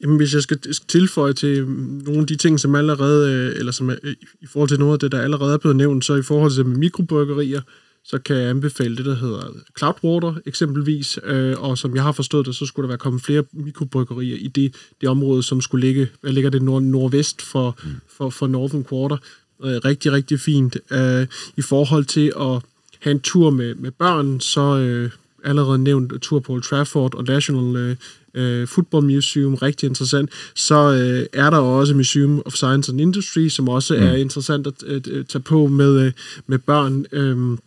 [0.00, 0.58] Jamen, hvis jeg skal
[0.88, 1.66] tilføje til
[2.04, 3.94] nogle af de ting, som allerede, øh, eller som er,
[4.40, 6.66] i forhold til noget af det, der allerede er blevet nævnt, så i forhold til
[6.66, 7.60] mikrobryggerier,
[8.04, 9.42] så kan jeg anbefale det, der hedder
[9.78, 13.44] Cloudwater eksempelvis, øh, og som jeg har forstået det, så skulle der være kommet flere
[13.52, 17.90] mikrobryggerier i det, det område, som skulle ligge, hvad ligger det nord, nordvest for, mm.
[18.16, 19.16] for, for Northern Quarter.
[19.64, 20.76] Øh, rigtig, rigtig fint.
[20.90, 22.62] Øh, I forhold til at
[23.00, 25.10] have en tur med, med børn, så øh,
[25.44, 27.96] allerede nævnt tur på Old Trafford og National øh,
[28.34, 30.30] øh, Football Museum, rigtig interessant.
[30.54, 34.02] Så øh, er der også Museum of Science and Industry, som også mm.
[34.02, 36.12] er interessant at, at tage på med, øh,
[36.46, 37.06] med børn.
[37.12, 37.58] Øh,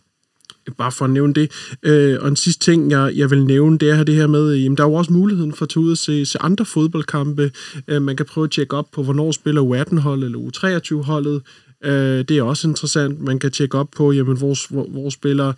[0.78, 1.50] bare for at nævne det.
[1.82, 4.76] Øh, og en sidste ting, jeg, jeg vil nævne, det er det her med, jamen,
[4.76, 7.50] der er jo også muligheden for at tage ud og se, se andre fodboldkampe.
[7.88, 11.42] Øh, man kan prøve at tjekke op på, hvornår spiller U18-holdet eller U23-holdet.
[11.84, 13.20] Øh, det er også interessant.
[13.20, 15.52] Man kan tjekke op på, jamen, hvor, hvor, hvor spiller,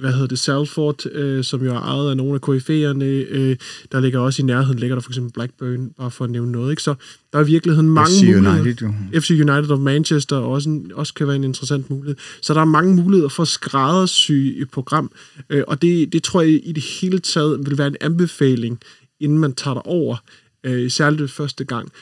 [0.00, 3.04] hvad hedder det, Salford, øh, som jo er ejet af nogle af KF'erne.
[3.04, 3.56] Øh,
[3.92, 6.70] der ligger også i nærheden, ligger der for eksempel Blackburn, bare for at nævne noget.
[6.70, 6.82] Ikke?
[6.82, 6.94] Så
[7.32, 8.60] der er i virkeligheden mange FC muligheder.
[8.60, 9.20] United, jo.
[9.20, 12.16] FC United of Manchester også, en, også kan være en interessant mulighed.
[12.42, 15.10] Så der er mange muligheder for at skræddersy et program,
[15.50, 18.80] øh, og det, det tror jeg i det hele taget vil være en anbefaling,
[19.20, 20.16] inden man tager det over,
[20.64, 21.92] øh, særligt første gang.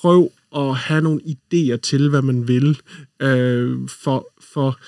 [0.00, 2.80] Prøv at have nogle idéer til, hvad man vil.
[3.22, 4.78] Øh, for, for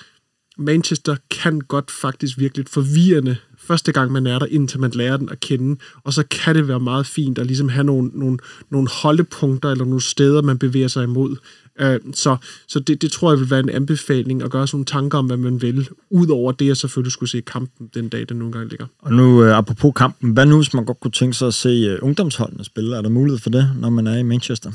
[0.57, 5.29] Manchester kan godt faktisk virkelig forvirrende første gang, man er der, indtil man lærer den
[5.29, 5.79] at kende.
[6.03, 8.37] Og så kan det være meget fint at ligesom have nogle, nogle,
[8.69, 11.35] nogle holdepunkter eller nogle steder, man bevæger sig imod.
[11.79, 12.37] Øh, så
[12.67, 15.25] så det, det tror jeg vil være en anbefaling at gøre sådan nogle tanker om,
[15.25, 18.69] hvad man vil, udover det, jeg selvfølgelig skulle se kampen den dag, den nogle gange
[18.69, 18.85] ligger.
[18.99, 21.69] Og nu, øh, apropos kampen, hvad nu, hvis man godt kunne tænke sig at se
[21.69, 22.97] øh, ungdomsholdene spille?
[22.97, 24.71] Er der mulighed for det, når man er i Manchester?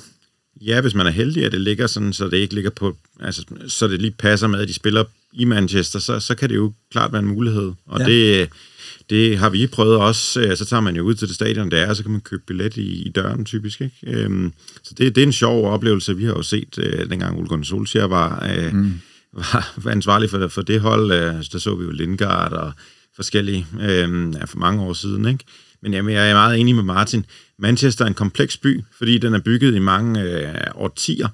[0.61, 3.45] Ja, hvis man er heldig, at det ligger sådan, så det ikke ligger på, altså,
[3.69, 6.73] så det lige passer med, at de spiller i Manchester, så, så kan det jo
[6.91, 7.73] klart være en mulighed.
[7.87, 8.07] Og ja.
[8.07, 8.49] det,
[9.11, 10.55] det har vi prøvet også.
[10.57, 12.43] Så tager man jo ud til det stadion, der er, og så kan man købe
[12.47, 13.81] billet i, i døren, typisk.
[13.81, 13.97] Ikke?
[14.07, 14.53] Øhm,
[14.83, 16.17] så det, det er en sjov oplevelse.
[16.17, 18.93] Vi har jo set, øh, dengang Ole Gunnar Solskjaer var, øh, mm.
[19.33, 21.13] var, var ansvarlig for, for det hold.
[21.13, 22.73] Øh, der så vi jo Lindgaard og
[23.17, 25.29] forskellige øh, ja, for mange år siden.
[25.29, 25.45] Ikke?
[25.83, 27.25] Men jamen, jeg er meget enig med Martin.
[27.59, 31.29] Manchester er en kompleks by, fordi den er bygget i mange øh, årtier.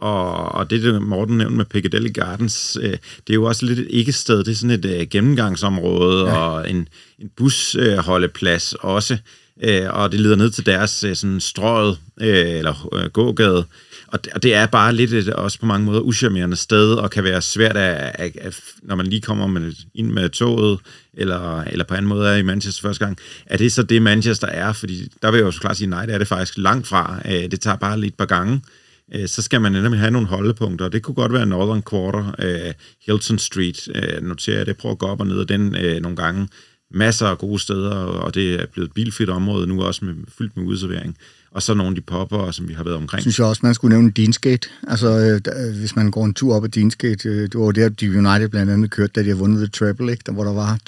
[0.00, 3.78] Og, og det, der Morten nævnte med Piccadilly Gardens, øh, det er jo også lidt
[3.78, 4.38] et ikke-sted.
[4.38, 6.36] Det er sådan et øh, gennemgangsområde ja.
[6.36, 9.18] og en, en busholdeplads øh, også.
[9.62, 13.64] øh, og det leder ned til deres øh, sådan strøget, øh, eller øh, gågade,
[14.12, 17.10] og det, og det er bare lidt et, også på mange måder uschammerende sted, og
[17.10, 20.78] kan være svært, at, at, at når man lige kommer med, ind med toget,
[21.14, 24.46] eller, eller på anden måde er i Manchester første gang, er det så det Manchester
[24.46, 24.72] er?
[24.72, 27.20] Fordi der vil jeg jo så klart sige, nej, det er det faktisk langt fra.
[27.24, 28.62] Øh, det tager bare lidt par gange.
[29.14, 32.34] Øh, så skal man nemlig have nogle holdepunkter, og det kunne godt være Northern Quarter,
[32.38, 32.74] øh,
[33.06, 36.00] Hilton Street, øh, noterer jeg det, prøv at gå op og ned af den øh,
[36.00, 36.48] nogle gange.
[36.90, 40.56] Masser af gode steder, og det er blevet et bilfrit område nu også med, fyldt
[40.56, 41.16] med udservering
[41.50, 43.22] og så nogle af de popper, som vi har været omkring.
[43.22, 44.68] Synes jeg også, man skulle nævne Deansgate.
[44.88, 47.70] Altså, øh, der, øh, hvis man går en tur op ad Deansgate, øh, det var
[47.70, 50.22] der, de United blandt andet kørte, da de har vundet The Treble, ikke?
[50.26, 50.78] Der, hvor der var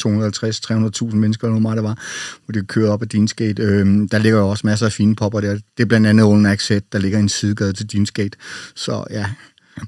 [1.10, 1.98] 250-300.000 mennesker, eller meget der var,
[2.44, 3.62] hvor de kørte op ad Deansgate.
[3.62, 5.52] Øh, der ligger jo også masser af fine popper der.
[5.76, 8.38] Det er blandt andet Olden Accent, der ligger i en sidegade til Deansgate.
[8.74, 9.26] Så ja,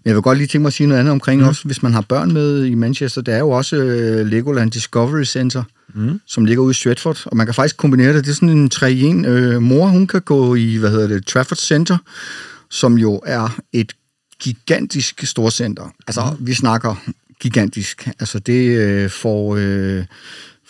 [0.04, 1.48] jeg vil godt lige tænke mig at sige noget andet omkring mm.
[1.48, 3.22] også, hvis man har børn med i Manchester.
[3.22, 5.62] Der er jo også uh, Legoland Discovery Center,
[5.94, 6.20] mm.
[6.26, 8.24] som ligger ude i Stratford, og man kan faktisk kombinere det.
[8.24, 11.26] Det er sådan en 3 1 uh, Mor, hun kan gå i, hvad hedder det,
[11.26, 11.98] Trafford Center,
[12.70, 13.92] som jo er et
[14.40, 15.94] gigantisk storcenter.
[16.06, 16.46] Altså, mm.
[16.46, 16.94] vi snakker
[17.40, 18.08] gigantisk.
[18.20, 19.56] Altså, det uh, får...
[19.56, 20.04] Uh,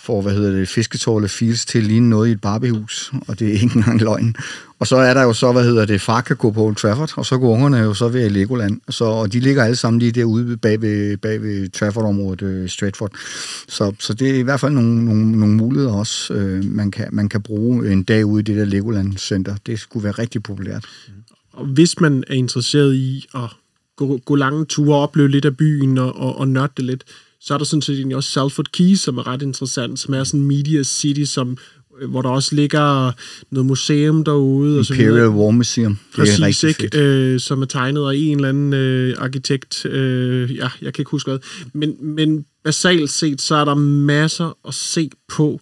[0.02, 3.52] får, hvad hedder det, fisketårle feels til lige noget i et barbiehus, og det er
[3.52, 4.36] ikke engang løgn.
[4.78, 7.12] Og så er der jo så, hvad hedder det, far kan gå på Old Trafford,
[7.16, 8.80] og så går ungerne jo så ved i Legoland.
[8.88, 13.10] Så, og de ligger alle sammen lige derude bag ved, bag ved Trafford-området, øh, Stratford.
[13.68, 17.08] Så, så det er i hvert fald nogle, nogle, nogle muligheder også, øh, man, kan,
[17.12, 19.56] man kan bruge en dag ude i det der Legoland-center.
[19.66, 20.84] Det skulle være rigtig populært.
[21.08, 21.14] Mm.
[21.52, 23.50] Og hvis man er interesseret i at
[23.96, 27.04] gå, gå lange ture og opleve lidt af byen og, og, og nørde det lidt,
[27.44, 30.40] så er der sådan set også Salford Keys, som er ret interessant, som er sådan
[30.40, 31.56] en media city, som
[32.00, 33.12] øh, hvor der også ligger
[33.50, 34.78] noget museum derude.
[34.78, 35.98] Imperial og så War Museum.
[36.14, 36.98] Præcis, det er rigtig ikke?
[36.98, 39.86] Øh, som er tegnet af en eller anden øh, arkitekt.
[39.86, 41.38] Øh, ja, jeg kan ikke huske hvad.
[41.72, 45.60] Men, men basalt set, så er der masser at se på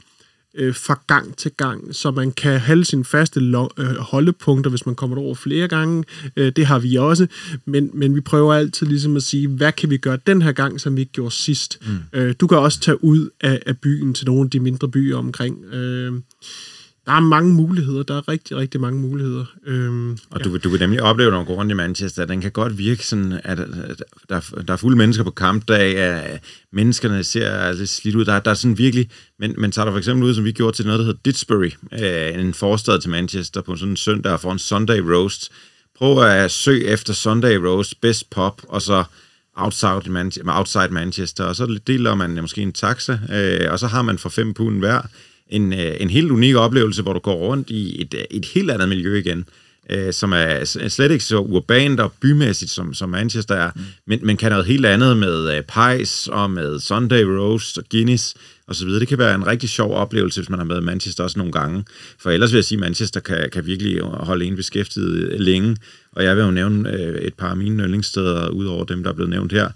[0.55, 4.87] øh, fra gang til gang, så man kan have sine faste lo- øh, holdepunkter, hvis
[4.87, 6.05] man kommer over flere gange.
[6.37, 7.27] Øh, det har vi også,
[7.65, 10.81] men, men vi prøver altid ligesom at sige, hvad kan vi gøre den her gang,
[10.81, 11.79] som vi ikke gjorde sidst.
[11.87, 12.19] Mm.
[12.19, 15.17] Øh, du kan også tage ud af, af byen til nogle af de mindre byer
[15.17, 15.65] omkring.
[15.65, 16.13] Øh,
[17.11, 18.03] der er mange muligheder.
[18.03, 19.45] Der er rigtig, rigtig mange muligheder.
[19.67, 20.45] Øhm, og ja.
[20.45, 22.79] du, du vil nemlig opleve, når du går rundt i Manchester, at den kan godt
[22.79, 23.59] virke sådan, at
[24.29, 26.43] der, der er fulde mennesker på kampdag, at
[26.73, 28.25] menneskerne ser lidt slidt ud.
[28.25, 29.11] Der, der er sådan virkelig...
[29.39, 31.21] Men, men så er der for eksempel ud, som vi gjorde til noget, der hedder
[31.25, 35.53] Ditsbury, øh, en forstad til Manchester, på sådan en søndag for en Sunday roast.
[35.99, 39.05] Prøv at søge efter Sunday roast, best pop, og så
[39.57, 44.03] outside, Man- outside Manchester, og så deler man måske en taxa, øh, og så har
[44.03, 45.03] man for fem pund hver
[45.51, 48.71] en, øh, en helt unik oplevelse, hvor du går rundt i et, øh, et helt
[48.71, 49.45] andet miljø igen,
[49.91, 53.83] øh, som er slet ikke så urbant og bymæssigt, som, som Manchester er, mm.
[54.07, 58.35] men, men kan noget helt andet med øh, pies og med Sunday roast og Guinness
[58.67, 59.01] og så videre.
[59.01, 61.53] Det kan være en rigtig sjov oplevelse, hvis man har været i Manchester også nogle
[61.53, 61.85] gange.
[62.19, 65.77] For ellers vil jeg sige, at Manchester kan, kan virkelig holde en beskæftiget længe.
[66.13, 69.11] Og jeg vil jo nævne øh, et par af mine yndlingssteder, ud over dem, der
[69.11, 69.69] er blevet nævnt her.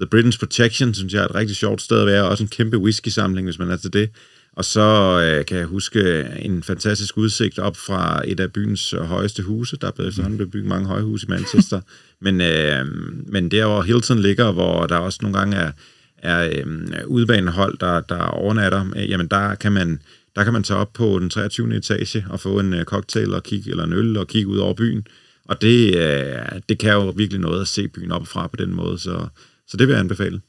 [0.00, 2.24] The Britain's Protection, synes jeg er et rigtig sjovt sted at være.
[2.28, 4.10] Også en kæmpe whisky-samling, hvis man er til det.
[4.56, 4.80] Og så
[5.24, 9.76] øh, kan jeg huske en fantastisk udsigt op fra et af byens højeste huse.
[9.76, 11.80] Der er blevet efterhånden blevet bygget mange højhuse i Manchester.
[12.24, 12.86] men, øh,
[13.26, 15.72] men der, hvor Hilton ligger, hvor der også nogle gange er,
[16.18, 20.00] er øh, udbanehold, der, der overnatter, øh, jamen der kan man
[20.36, 21.76] der kan man tage op på den 23.
[21.76, 24.74] etage og få en øh, cocktail og kigge, eller en øl og kigge ud over
[24.74, 25.06] byen.
[25.44, 28.74] Og det, øh, det kan jo virkelig noget at se byen op fra på den
[28.74, 29.28] måde, så,
[29.68, 30.40] så det vil jeg anbefale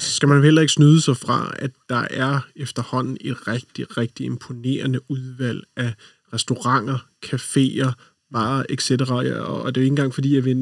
[0.00, 4.26] så skal man heller ikke snyde sig fra, at der er efterhånden et rigtig, rigtig
[4.26, 5.94] imponerende udvalg af
[6.32, 7.92] restauranter, caféer,
[8.32, 8.90] barer, etc.
[8.90, 10.56] Og det er jo ikke engang, fordi jeg vil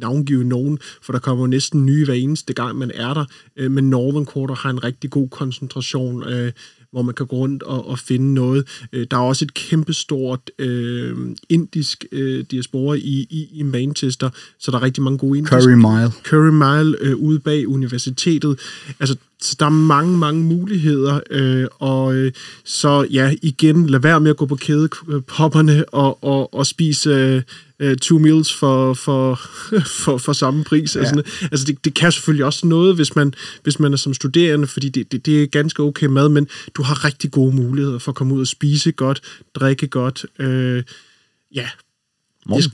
[0.00, 3.24] navngive nogen, for der kommer jo næsten nye hver eneste gang, man er der.
[3.56, 6.52] Øh, men Northern Quarter har en rigtig god koncentration øh,
[6.96, 8.68] hvor man kan gå rundt og, og finde noget.
[8.92, 11.16] Øh, der er også et kæmpestort øh,
[11.48, 15.56] indisk øh, diaspora i, i, i Manchester, så der er rigtig mange gode indiske...
[15.56, 16.12] Curry Mile.
[16.24, 18.60] Curry Mile øh, ude bag universitetet.
[19.00, 22.32] Altså, så der er mange, mange muligheder, øh, og øh,
[22.64, 27.42] så ja, igen, lad være med at gå på kædepopperne og, og, og spise øh,
[28.02, 29.40] two meals for, for,
[30.04, 30.96] for, for samme pris.
[30.96, 31.00] Ja.
[31.00, 34.66] Altså, altså det, det kan selvfølgelig også noget, hvis man, hvis man er som studerende,
[34.66, 38.12] fordi det, det, det er ganske okay mad, men du har rigtig gode muligheder for
[38.12, 39.20] at komme ud og spise godt,
[39.54, 40.26] drikke godt.
[40.38, 40.82] Øh,
[41.54, 41.68] ja.
[42.48, 42.72] Det,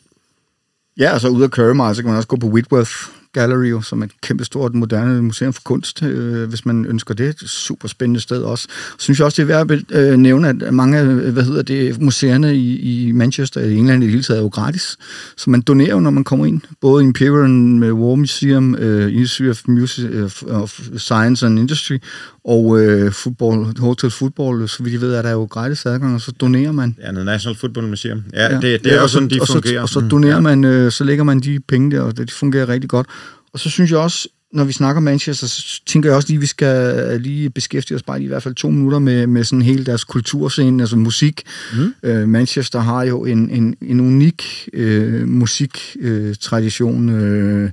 [0.99, 2.93] ja, og så ud af Curry så kan man også gå på Whitworth
[3.33, 7.29] Gallery, som er et kæmpe stort moderne museum for kunst, øh, hvis man ønsker det.
[7.29, 8.69] et super spændende sted også.
[8.91, 11.63] Så synes jeg også, det er værd at øh, nævne, at mange af hvad hedder
[11.63, 14.97] det, museerne i, i Manchester i England i det hele taget er jo gratis.
[15.37, 16.61] Så man donerer når man kommer ind.
[16.81, 20.05] Både Imperial War Museum, øh, Institute of, Music,
[20.49, 21.99] of Science and Industry
[22.45, 26.21] og øh, football, Hotel Football, så vidt I ved, er der jo gratis adgang, og
[26.21, 26.97] så donerer man.
[27.03, 28.25] Ja, National Football Museum.
[28.33, 28.55] Ja, ja.
[28.55, 29.75] det, det ja, er jo sådan, de og fungerer.
[29.75, 30.43] Så, og så donerer mm.
[30.43, 33.07] man, øh, så lægger man de penge der, og det, det fungerer rigtig godt.
[33.53, 36.41] Og så synes jeg også, når vi snakker Manchester, så tænker jeg også lige, at
[36.41, 39.87] vi skal lige beskæftige os bare i hvert fald to minutter med, med sådan hele
[39.87, 41.43] deres kulturscene, altså musik.
[41.77, 41.95] Mm.
[42.03, 47.71] Øh, Manchester har jo en, en, en unik øh, musiktradition, øh,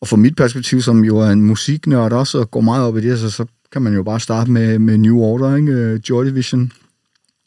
[0.00, 3.00] og fra mit perspektiv, som jo er en musiknørd også, og går meget op i
[3.00, 6.00] det, så, så kan man jo bare starte med, med New Order, ikke?
[6.10, 6.72] Joy Division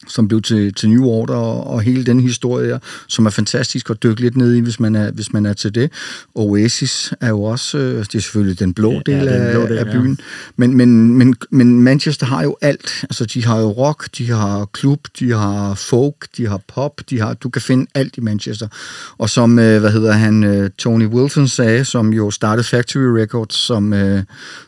[0.08, 4.04] som blev til, til New Order, og, og hele den historie, som er fantastisk at
[4.04, 5.92] dykke lidt ned i, hvis man er, hvis man er til det.
[6.36, 9.78] Oasis er jo også, øh, det er selvfølgelig den blå del, ja, den blå del
[9.78, 10.24] af, af byen, ja.
[10.56, 13.04] men, men, men, men Manchester har jo alt.
[13.04, 17.20] Altså, de har jo rock, de har klub, de har folk, de har pop, de
[17.20, 18.68] har, du kan finde alt i Manchester.
[19.18, 23.56] Og som, øh, hvad hedder han, øh, Tony Wilson sagde, som jo startede Factory Records,
[23.56, 23.94] som,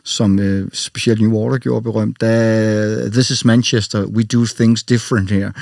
[0.04, 0.40] som
[0.72, 5.52] specielt New Order gjorde berømt, da This is Manchester, we do things different her.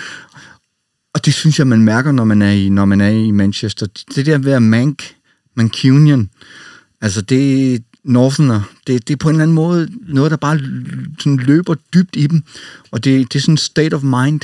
[1.14, 3.86] Og det synes jeg, man mærker, når man er i, når man er i Manchester.
[4.14, 5.14] Det der ved at Mank,
[5.56, 6.30] Mancunian,
[7.00, 10.58] altså det Northerner, det, det er på en eller anden måde noget, der bare
[11.18, 12.42] sådan løber dybt i dem.
[12.90, 14.40] Og det, det er sådan state of mind.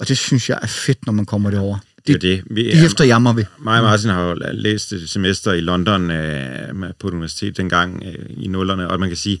[0.00, 1.78] Og det synes jeg er fedt, når man kommer derover.
[2.06, 2.42] Det, det, det.
[2.50, 3.44] Vi, det hæfter jeg mig ved.
[3.58, 8.02] Mig og Martin har jo læst et semester i London øh, på et universitet dengang
[8.06, 9.40] øh, i nullerne, og man kan sige,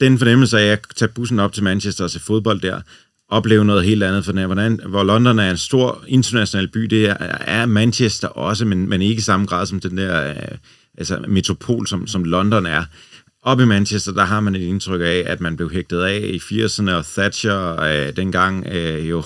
[0.00, 2.80] den fornemmelse af at tage bussen op til Manchester og se fodbold der,
[3.36, 7.16] opleve noget helt andet, for hvordan, hvor London er en stor international by, det er,
[7.40, 10.58] er Manchester også, men, men ikke i samme grad som den der øh,
[10.98, 12.84] altså metropol, som, som London er.
[13.42, 16.36] Op i Manchester, der har man et indtryk af, at man blev hægtet af i
[16.36, 19.22] 80'erne, og Thatcher øh, dengang øh, jo,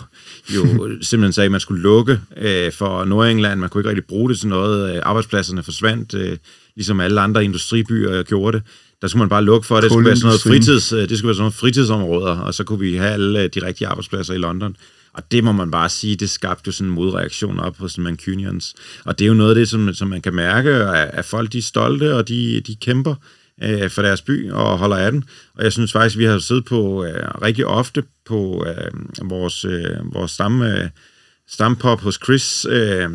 [0.54, 0.62] jo
[1.02, 3.60] simpelthen sagde, at man skulle lukke øh, for Nordengland.
[3.60, 4.94] Man kunne ikke rigtig bruge det til noget.
[4.94, 6.36] Øh, arbejdspladserne forsvandt, øh,
[6.76, 8.66] ligesom alle andre industribyer gjorde det
[9.02, 11.18] der skulle man bare lukke for, at det skulle være sådan noget, fritids, øh, det
[11.18, 14.34] skulle være sådan noget fritidsområder, og så kunne vi have alle øh, de rigtige arbejdspladser
[14.34, 14.76] i London.
[15.12, 18.74] Og det må man bare sige, det skabte jo sådan en modreaktion op hos Mancunians.
[19.04, 21.58] Og det er jo noget af det, som, som man kan mærke, at folk de
[21.58, 23.14] er stolte, og de, de kæmper
[23.62, 25.24] øh, for deres by og holder af den.
[25.54, 30.14] Og jeg synes faktisk, vi har siddet på øh, rigtig ofte på øh, vores, øh,
[30.14, 30.82] vores stamme...
[30.82, 30.88] Øh,
[31.50, 33.10] stampop hos Chris øh,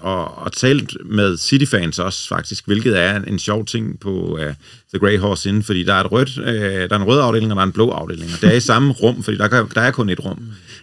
[0.00, 4.54] og, og talt med City-fans også faktisk, hvilket er en, en sjov ting på øh,
[4.94, 7.52] The Grey Horse inden, fordi der er, et rødt, øh, der er en rød afdeling,
[7.52, 9.68] og der er en blå afdeling, og det er i samme rum, fordi der, kan,
[9.74, 10.38] der er kun et rum.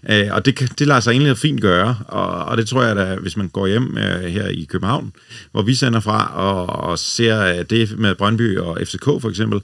[0.09, 3.15] Øh, og det, det lader sig egentlig fint gøre, og, og det tror jeg da,
[3.15, 5.13] hvis man går hjem øh, her i København,
[5.51, 9.61] hvor vi sender fra og, og ser øh, det med Brøndby og FCK for eksempel,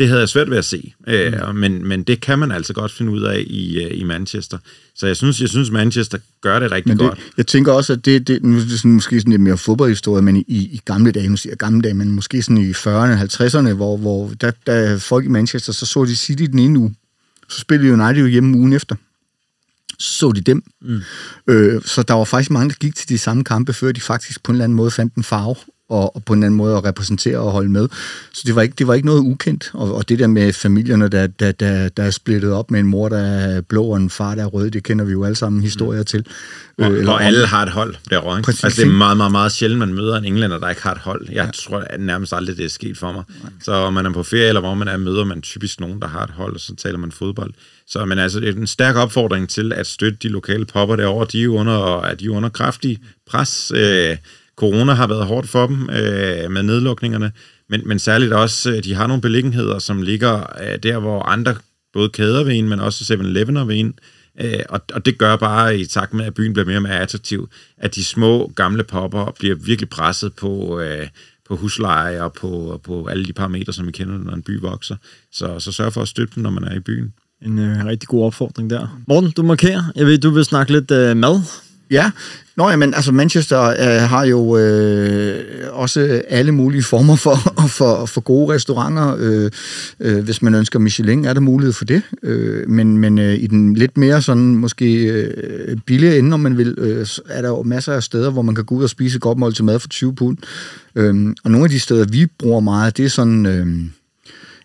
[0.00, 1.56] det havde jeg svært ved at se, øh, mm.
[1.56, 4.58] men, men det kan man altså godt finde ud af i, øh, i Manchester.
[4.94, 7.18] Så jeg synes, jeg synes Manchester gør det rigtig men det, godt.
[7.36, 10.22] Jeg tænker også, at det, det, nu er det sådan, måske sådan lidt mere fodboldhistorie,
[10.22, 13.42] men i, i gamle dage, nu siger jeg gamle dage, men måske sådan i 40'erne,
[13.42, 16.94] 50'erne, hvor, hvor der, der folk i Manchester, så så de City den ene uge,
[17.48, 18.96] så spillede United jo hjemme ugen efter
[19.98, 20.62] så de dem.
[20.80, 21.00] Mm.
[21.46, 24.42] Øh, så der var faktisk mange, der gik til de samme kampe, før de faktisk
[24.42, 25.56] på en eller anden måde fandt en farve
[25.90, 27.88] og, og på en anden måde at repræsentere og holde med.
[28.32, 29.70] Så det var ikke, det var ikke noget ukendt.
[29.74, 32.86] Og, og det der med familierne, der, der, der, der er splittet op med en
[32.86, 35.36] mor, der er blå og en far, der er rød, det kender vi jo alle
[35.36, 36.26] sammen historier til.
[36.78, 38.38] Og, øh, eller og alle har et hold derovre.
[38.38, 38.46] Ikke?
[38.46, 38.64] Præcis.
[38.64, 40.98] Altså, det er meget, meget, meget sjældent, man møder en englænder, der ikke har et
[40.98, 41.26] hold.
[41.32, 41.50] Jeg ja.
[41.54, 43.24] tror at nærmest aldrig, det er sket for mig.
[43.42, 43.52] Nej.
[43.62, 46.24] Så man er på ferie, eller hvor man er, møder man typisk nogen, der har
[46.24, 47.52] et hold, og så taler man fodbold.
[47.86, 51.26] Så men altså, det er en stærk opfordring til at støtte de lokale popper derovre.
[51.32, 52.98] De er jo under, at de er under kraftig
[53.30, 53.72] pres.
[53.74, 54.16] Øh,
[54.60, 57.32] Corona har været hårdt for dem øh, med nedlukningerne,
[57.68, 61.54] men, men særligt også, øh, de har nogle beliggenheder, som ligger øh, der, hvor andre,
[61.92, 63.94] både kæder ved en, men også 7-Eleven ved en,
[64.40, 67.00] øh, og, og det gør bare, i takt med, at byen bliver mere og mere
[67.00, 67.48] attraktiv,
[67.78, 70.80] at de små, gamle popper bliver virkelig presset på...
[70.80, 71.08] Øh,
[71.48, 74.96] på husleje og på, på alle de parametre, som vi kender, når en by vokser.
[75.32, 77.12] Så, så sørg for at støtte dem, når man er i byen.
[77.42, 79.00] En øh, rigtig god opfordring der.
[79.08, 79.82] Morten, du markerer.
[79.96, 81.40] Jeg ved, du vil snakke lidt øh, mad.
[81.90, 82.10] Ja,
[82.60, 87.34] Nå, men altså Manchester øh, har jo øh, også alle mulige former for,
[87.78, 89.16] for, for gode restauranter.
[89.18, 89.50] Øh,
[90.00, 92.02] øh, hvis man ønsker Michelin, er der mulighed for det.
[92.22, 96.58] Øh, men men øh, i den lidt mere sådan måske øh, billigere ende, om man
[96.58, 99.18] vil, øh, er der jo masser af steder, hvor man kan gå ud og spise
[99.18, 100.38] godt måltid mad for 20 pund.
[100.96, 103.46] Øh, og nogle af de steder, vi bruger meget, det er sådan...
[103.46, 103.66] Øh,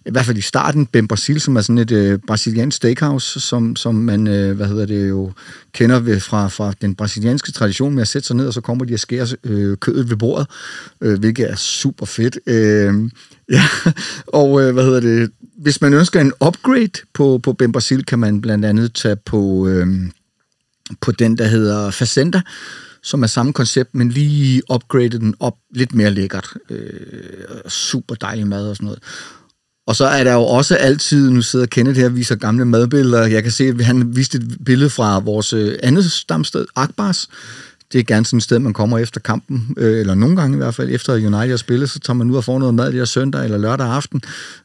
[0.06, 3.76] i hvert fald i starten, Ben Brasil, som er sådan et øh, brasiliansk steakhouse, som,
[3.76, 5.32] som man, øh, hvad hedder det jo,
[5.74, 8.86] kender ved, fra, fra den brasilianske tradition med at sætte sig ned, og så kommer
[8.86, 10.48] de og skærer øh, kødet ved bordet,
[11.02, 12.40] øh, hvilket er super fedt.
[12.48, 13.12] Øh,
[13.52, 13.64] ja,
[14.28, 18.20] og øh, hvad hedder det, hvis man ønsker en upgrade på, på Ben Brasil, kan
[18.20, 19.88] man blandt andet tage på, øh,
[21.02, 22.42] på den, der hedder Facenda,
[23.04, 26.48] som er samme koncept, men lige upgradet den op lidt mere lækkert.
[26.70, 29.00] Øh, super dejlig mad og sådan noget.
[29.88, 33.26] Og så er der jo også altid, nu sidder Kenneth her og viser gamle madbilleder.
[33.26, 37.28] Jeg kan se, at han viste et billede fra vores øh, andet stamsted, Akbars.
[37.94, 40.58] Det er gerne sådan et sted, man kommer efter kampen, øh, eller nogle gange i
[40.58, 43.06] hvert fald, efter United har spillet, så tager man ud og får noget mad der
[43.06, 44.22] søndag eller lørdag aften,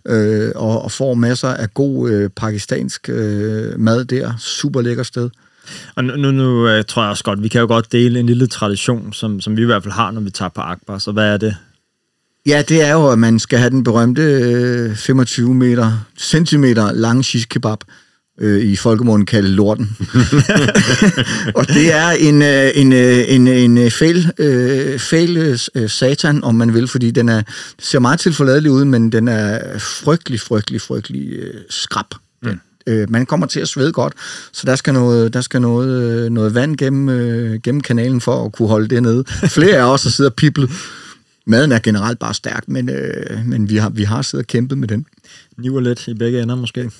[0.06, 4.32] øh, og, og får masser af god øh, pakistansk øh, mad der.
[4.38, 5.30] Super lækker sted.
[5.94, 8.26] Og nu, nu, nu øh, tror jeg også godt, vi kan jo godt dele en
[8.26, 10.98] lille tradition, som, som vi i hvert fald har, når vi tager på Akbar.
[10.98, 11.56] Så hvad er det?
[12.46, 17.24] Ja, det er jo, at man skal have den berømte øh, 25 meter, centimeter lange
[17.24, 17.78] shish kebab
[18.40, 19.96] øh, i folkemunden kaldet lorten.
[21.58, 26.54] og det er en, øh, en, øh, en, en fail, øh, fail øh, satan, om
[26.54, 27.42] man vil, fordi den er,
[27.78, 32.06] ser meget tilforladelig ud, men den er frygtelig, frygtelig, frygtelig øh, skrab.
[32.86, 34.12] Øh, man kommer til at svede godt,
[34.52, 38.44] så der skal noget, der skal noget, øh, noget vand gennem, øh, gennem kanalen for
[38.44, 39.24] at kunne holde det nede.
[39.48, 40.70] Flere af os har siddet og piplet.
[41.46, 44.78] Maden er generelt bare stærk, men, øh, men vi, har, vi har siddet og kæmpet
[44.78, 45.06] med den.
[45.56, 46.80] Niver lidt i begge ender måske.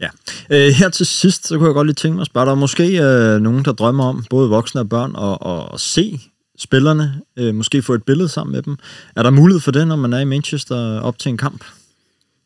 [0.00, 0.08] ja.
[0.50, 2.56] Øh, her til sidst, så kunne jeg godt lige tænke mig at spørge, der er
[2.56, 6.20] måske øh, nogen, der drømmer om, både voksne og børn, at, at se
[6.58, 8.76] spillerne, øh, måske få et billede sammen med dem.
[9.16, 11.64] Er der mulighed for det, når man er i Manchester op til en kamp?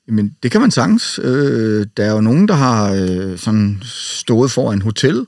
[0.09, 1.21] Jamen, det kan man sagtens.
[1.23, 5.27] Øh, der er jo nogen, der har øh, sådan stået foran hotel,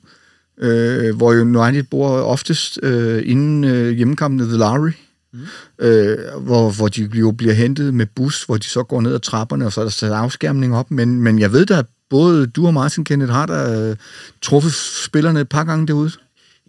[0.61, 4.91] øh, hvor United bor oftest øh, inden øh, hjemmekampen The Lowry,
[5.33, 5.41] mm.
[5.79, 9.21] øh, hvor, hvor de jo bliver hentet med bus, hvor de så går ned ad
[9.21, 10.91] trapperne, og så er der sat afskærmning op.
[10.91, 13.97] Men, men jeg ved da, både du og Martin Kenneth har der øh,
[14.43, 14.73] truffet
[15.05, 16.11] spillerne et par gange derude.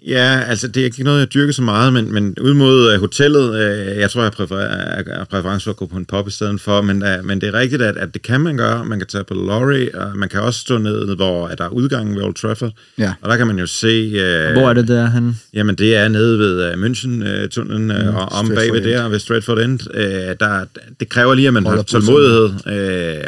[0.08, 2.99] Ja, altså det er ikke noget, jeg dyrker så meget, men, men ud mod uh,
[2.99, 6.62] hotellet, uh, jeg tror, jeg præfererer præference for at gå på en pub i stedet
[6.62, 8.86] for, men, uh, men det er rigtigt, at, at det kan man gøre.
[8.86, 11.70] Man kan tage på Lorry, og man kan også stå ned, hvor at der er
[11.70, 13.14] udgangen ved Old Trafford, ja.
[13.22, 14.08] og der kan man jo se...
[14.08, 15.36] Uh, hvor er det der han?
[15.53, 19.60] Jamen, det er nede ved uh, München-tunnelen, uh, mm, og om bagved der, ved Stratford
[19.60, 19.80] End.
[19.89, 19.99] Uh,
[20.39, 20.66] der,
[20.99, 22.45] det kræver lige, at man Holder har tålmodighed,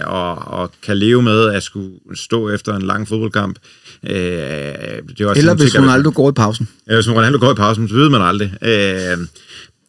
[0.06, 3.60] uh, og, og kan leve med at skulle stå efter en lang fodboldkamp.
[4.04, 4.14] Øh,
[5.18, 6.70] det også Eller hvis Ronaldo går i pausen.
[6.88, 8.54] Ja, hvis Ronaldo går i pausen, så ved man aldrig.
[8.62, 9.18] Øh,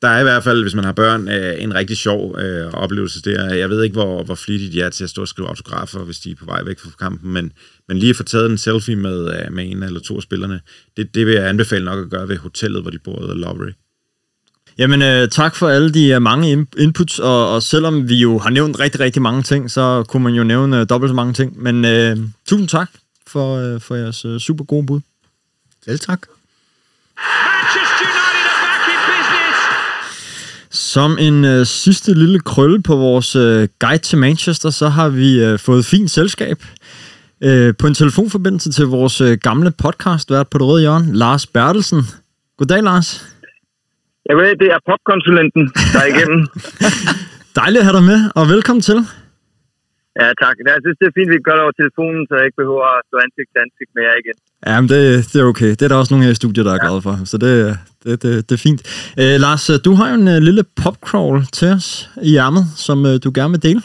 [0.03, 3.23] der er i hvert fald, hvis man har børn, øh, en rigtig sjov øh, oplevelse
[3.23, 3.55] der.
[3.55, 6.19] Jeg ved ikke, hvor, hvor flittigt de er til at stå og skrive autografer, hvis
[6.19, 7.53] de er på vej væk fra kampen, men,
[7.89, 10.61] men lige at få taget en selfie med, øh, med en eller to af spillerne,
[10.97, 13.71] det, det vil jeg anbefale nok at gøre ved hotellet, hvor de bor, The Lowry.
[14.79, 18.51] Jamen, øh, tak for alle de uh, mange inputs, og, og selvom vi jo har
[18.51, 21.63] nævnt rigtig, rigtig mange ting, så kunne man jo nævne uh, dobbelt så mange ting.
[21.63, 22.17] Men øh,
[22.49, 22.91] tusind tak
[23.33, 25.01] for, øh, for jeres øh, super gode bud.
[25.85, 26.27] Selv tak.
[30.71, 35.45] Som en øh, sidste lille krølle på vores øh, guide til Manchester, så har vi
[35.45, 36.59] øh, fået fint selskab
[37.41, 41.47] øh, på en telefonforbindelse til vores øh, gamle podcast, vært på det røde hjørne, Lars
[41.47, 42.03] Bertelsen.
[42.59, 43.27] Goddag, Lars.
[44.29, 46.47] Jeg ved, det er popkonsulenten, der er igennem.
[47.61, 49.07] Dejligt at have dig med, og velkommen til.
[50.21, 50.55] Ja, tak.
[50.73, 52.85] Jeg synes, det er fint, at vi gør det over telefonen, så jeg ikke behøver
[52.95, 54.37] at stå ansigt til ansigt med jer igen.
[54.69, 55.01] Ja, men det,
[55.31, 55.71] det er okay.
[55.77, 56.87] Det er der også nogle her i studiet, der er ja.
[56.87, 57.15] glade for.
[57.31, 57.53] Så det,
[58.03, 58.81] det, det, det er fint.
[59.23, 61.89] Uh, Lars, du har jo en uh, lille popcrawl til os
[62.31, 63.83] i ærmet, som uh, du gerne vil dele.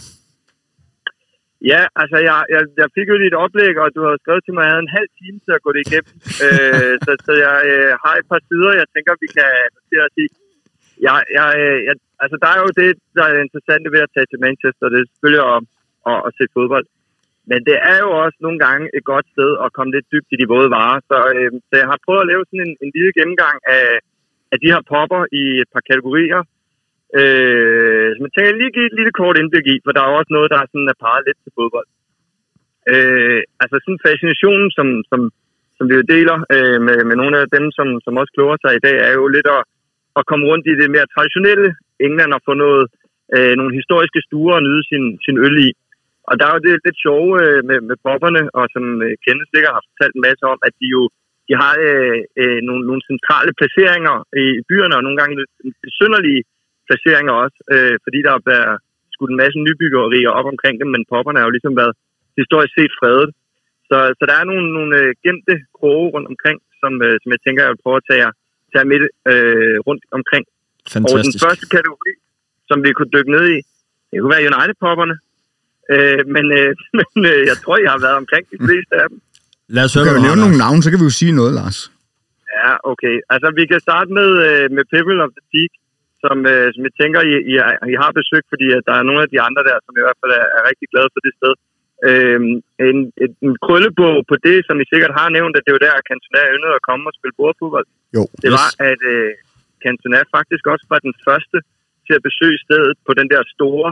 [1.71, 4.63] Ja, altså jeg, jeg, jeg fik jo dit oplæg, og du har skrevet til mig,
[4.63, 6.13] at jeg havde en halv time til at gå det igennem.
[6.45, 10.17] uh, så, så jeg uh, har et par sider, jeg tænker, vi kan notere os
[10.23, 10.27] i.
[11.07, 11.47] Jeg, jeg,
[11.88, 14.86] jeg, altså der er jo det, der er interessant ved at tage til Manchester.
[14.93, 15.59] Det er selvfølgelig at
[16.10, 16.88] og, og se fodbold.
[17.49, 20.39] Men det er jo også nogle gange et godt sted at komme lidt dybt i
[20.41, 20.99] de våde varer.
[21.10, 23.88] Så, øh, så jeg har prøvet at lave sådan en, en lille gennemgang af,
[24.53, 26.41] af de her popper i et par kategorier.
[27.20, 30.20] Øh, så man tænker lige give et lille kort indblik i, for der er jo
[30.20, 31.88] også noget, der er sådan er parret lidt til fodbold.
[32.93, 35.20] Øh, altså sådan fascinationen, som, som,
[35.78, 38.72] som vi jo deler øh, med, med nogle af dem, som, som også kloger sig
[38.76, 39.62] i dag, er jo lidt at,
[40.20, 41.70] at komme rundt i det mere traditionelle
[42.08, 42.84] England og få noget,
[43.36, 45.70] øh, nogle historiske stuer og nyde sin, sin øl i.
[46.30, 49.51] Og der er jo det lidt sjove øh, med, med bobberne, og som øh, Kenneth
[49.51, 51.03] sikkert har fortalt en masse om, at de jo
[51.47, 55.51] de har øh, øh, nogle, nogle centrale placeringer i byerne, og nogle gange lidt
[55.99, 56.41] synderlige
[56.88, 58.78] placeringer også, øh, fordi der er
[59.13, 61.93] skudt en masse nybyggerier op omkring dem, men popperne har jo ligesom været
[62.39, 63.30] historisk set fredet.
[63.89, 67.41] Så, så der er nogle, nogle øh, gemte kroge rundt omkring, som, øh, som jeg
[67.41, 68.30] tænker, jeg vil prøve at tage,
[68.73, 68.99] tage med
[69.32, 70.43] øh, rundt omkring.
[70.93, 71.15] Fantastisk.
[71.15, 72.13] Og den første kategori,
[72.69, 73.57] som vi kunne dykke ned i,
[74.09, 75.15] Det kunne være United-popperne.
[75.93, 76.69] Øh, men øh,
[76.99, 79.17] men øh, jeg tror, jeg har været omkring de fleste af dem.
[79.75, 81.33] Lad os Du høre, kan jo du nævne nogle navne, så kan vi jo sige
[81.39, 81.79] noget, Lars.
[82.61, 83.15] Ja, okay.
[83.33, 85.71] Altså, vi kan starte med, øh, med Pebble of the Peak,
[86.23, 87.55] som, øh, som jeg tænker, I, I,
[87.93, 90.19] I har besøgt, fordi at der er nogle af de andre der, som i hvert
[90.21, 91.53] fald er, er rigtig glade for det sted.
[92.09, 92.39] Øh,
[92.89, 96.05] en, en, en krøllebog på det, som I sikkert har nævnt, at det var der,
[96.09, 97.88] Cantona yndede at komme og spille bordfodbold.
[98.17, 98.23] Jo.
[98.41, 98.55] Det Yes.
[98.57, 99.31] var, at øh,
[99.83, 101.57] Cantona faktisk også var den første
[102.05, 103.89] til at besøge stedet på den der store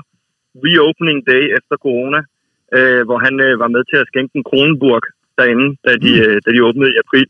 [0.68, 2.20] reopening day efter corona,
[2.76, 5.04] øh, hvor han øh, var med til at skænke en Kronenburg
[5.38, 7.28] derinde, da de, øh, da de åbnede i april.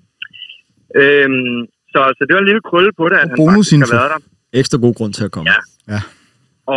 [1.01, 1.59] Øhm,
[1.93, 4.21] så, så det var en lille krølle på det, at han faktisk har været der.
[4.61, 5.47] Ekstra god grund til at komme.
[5.93, 6.01] Ja.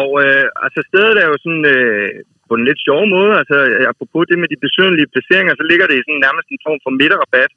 [0.01, 2.09] Og øh, altså stedet er jo sådan øh,
[2.49, 3.57] på en lidt sjov måde, altså
[3.93, 6.93] apropos det med de besønderlige placeringer, så ligger det i sådan nærmest en form for
[7.01, 7.51] midterrabat,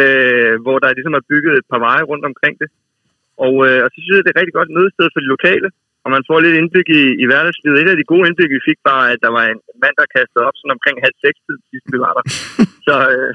[0.00, 2.68] øh, hvor der ligesom er bygget et par veje rundt omkring det.
[3.46, 5.68] Og, øh, og så synes jeg, det er et rigtig godt mødested for de lokale,
[6.04, 7.76] og man får lidt indblik i, i hverdagslivet.
[7.78, 10.46] Et af de gode indblik, vi fik, var, at der var en mand, der kastede
[10.48, 12.24] op sådan omkring halv seks tid, sidst vi var der.
[12.86, 13.32] så, øh,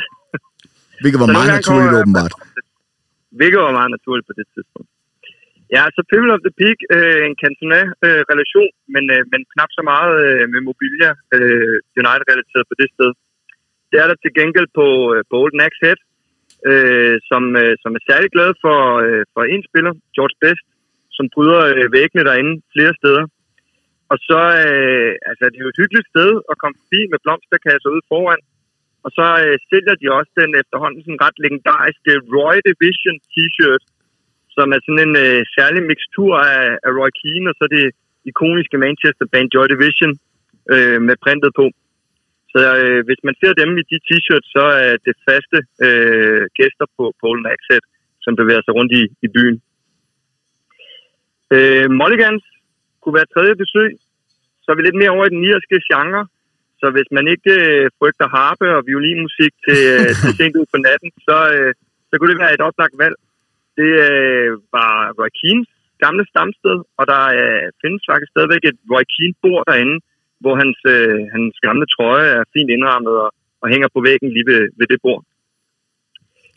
[1.01, 2.33] Hvilket var Så meget naturligt, kommer- åbenbart.
[3.39, 4.89] hvilket var meget naturligt på det tidspunkt.
[5.75, 10.13] Ja, så Pimple of the Peak, øh, en Cantona-relation, men, øh, men knap så meget
[10.27, 13.09] øh, med Mobilia øh, United-relateret på det sted.
[13.91, 15.99] Det er der til gengæld på, øh, på Old Axe Head,
[16.69, 20.65] øh, som, øh, som er særlig glad for, øh, for en spiller, George Best,
[21.17, 23.23] som bryder øh, væggene derinde flere steder.
[24.11, 27.89] Og så øh, altså, det er jo et hyggeligt sted at komme forbi med blomsterkasser
[27.95, 28.41] ude foran.
[29.05, 33.83] Og så øh, sælger de også den efterhånden sådan ret legendariske Roy Division t-shirt,
[34.55, 37.85] som er sådan en øh, særlig mixtur af, af Roy Keane og så det
[38.31, 40.11] ikoniske Manchester band Joy Division
[40.73, 41.65] øh, med printet på.
[42.53, 46.87] Så øh, hvis man ser dem i de t-shirts, så er det faste øh, gæster
[46.97, 47.85] på Polen Accent,
[48.23, 49.57] som bevæger sig rundt i, i byen.
[51.53, 52.43] Øh, Mulligans
[53.01, 53.89] kunne være tredje besøg.
[54.63, 56.23] Så er vi lidt mere over i den irske genre.
[56.81, 60.77] Så hvis man ikke øh, frygter harpe og violinmusik til, øh, til sent ud på
[60.87, 61.71] natten, så, øh,
[62.09, 63.17] så kunne det være et oplagt valg.
[63.79, 65.69] Det øh, var Roy Keanes
[66.03, 69.97] gamle stamsted, og der øh, findes faktisk stadigvæk et Roy Keane bord derinde,
[70.41, 73.29] hvor hans, øh, hans gamle trøje er fint indrammet og,
[73.61, 75.21] og hænger på væggen lige ved, ved det bord.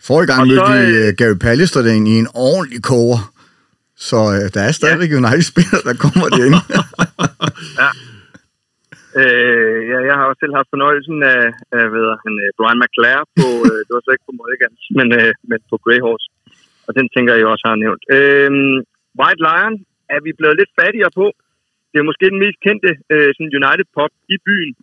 [0.07, 1.80] Forrige gang mødte vi øh, øh, Gary Pallister
[2.12, 3.20] i en ordentlig koger.
[4.09, 5.18] Så øh, der er stadigvæk ja.
[5.22, 6.61] United-spillere, der kommer derinde.
[9.22, 11.42] Øh, ja, jeg har også selv haft fornøjelsen af,
[11.78, 15.09] af hedder han, øh, Brian McClare på, øh, det var så ikke på Mulligans, men,
[15.20, 16.28] øh, men på Grey Horse.
[16.86, 18.03] Og den tænker jeg også har nævnt.
[18.16, 18.51] Øh,
[19.20, 19.74] White Lion
[20.14, 21.26] er vi blevet lidt fattigere på.
[21.90, 24.76] Det er måske den mest kendte øh, sådan United Pop i byen,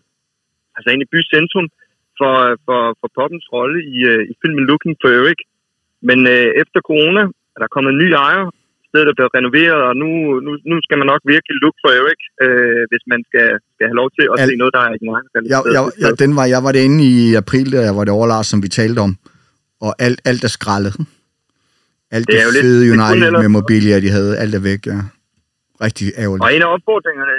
[0.76, 1.68] altså inde i bycentrum,
[2.20, 2.36] for,
[2.66, 5.40] for, for poppens rolle i, øh, i filmen Looking for Eric.
[6.08, 7.24] Men øh, efter corona
[7.56, 8.46] er der kommet en ny ejer,
[8.96, 10.10] stedet er blevet renoveret, og nu,
[10.46, 14.00] nu, nu skal man nok virkelig look for Eric, øh, hvis man skal, skal have
[14.02, 15.08] lov til at Al- se noget, der er i den
[15.54, 18.28] jeg, jeg, jeg, den var, jeg var derinde i april, da jeg var det over,
[18.34, 19.12] Lars, som vi talte om.
[19.86, 20.94] Og alt, alt er skrællet.
[22.16, 24.64] Alt Det det, det lidt- fede det kunne United med mobilia, de havde, alt er
[24.72, 25.00] væk, ja.
[25.86, 26.44] Rigtig ærgerligt.
[26.46, 27.36] Og en af opfordringerne,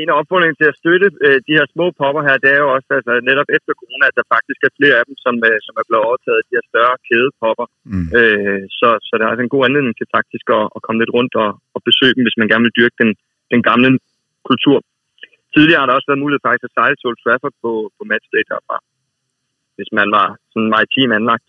[0.00, 2.68] en af opfordringerne til at støtte øh, de her små popper her, det er jo
[2.76, 5.74] også altså, netop efter corona, at der faktisk er flere af dem, som, øh, som
[5.80, 7.66] er blevet overtaget af de her større kædepopper.
[7.92, 8.08] Mm.
[8.18, 11.14] Øh, så, så der er altså en god anledning til faktisk at, at komme lidt
[11.16, 13.10] rundt og, og besøge dem, hvis man gerne vil dyrke den,
[13.52, 13.88] den gamle
[14.50, 14.78] kultur.
[15.54, 18.42] Tidligere har der også været mulighed faktisk at sejle til Old Trafford på, på matchday
[18.50, 18.76] derfra,
[19.76, 21.46] hvis man var sådan maritim anlagt.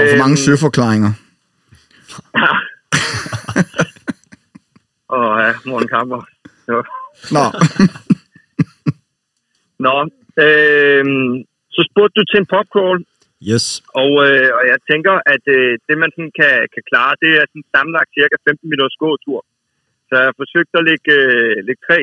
[0.00, 1.12] Og for mange Øhm, søforklaringer.
[5.16, 6.20] Og ja, Morten Kamper.
[7.36, 7.44] Nå,
[9.86, 9.94] Nå,
[10.44, 11.04] øh,
[11.74, 12.98] så spurgte du til en popcrawl,
[13.50, 13.66] Yes.
[14.02, 17.44] og, øh, og jeg tænker, at øh, det man sådan kan, kan klare, det er
[17.50, 19.40] sådan sammenlagt cirka 15 minutters gåtur.
[20.06, 21.98] Så jeg har forsøgt at lægge, øh, lægge tre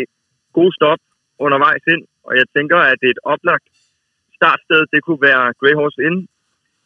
[0.58, 1.02] gode stop
[1.46, 3.68] undervejs ind, og jeg tænker, at det et oplagt
[4.38, 6.18] startsted, det kunne være Grey Horse Inn,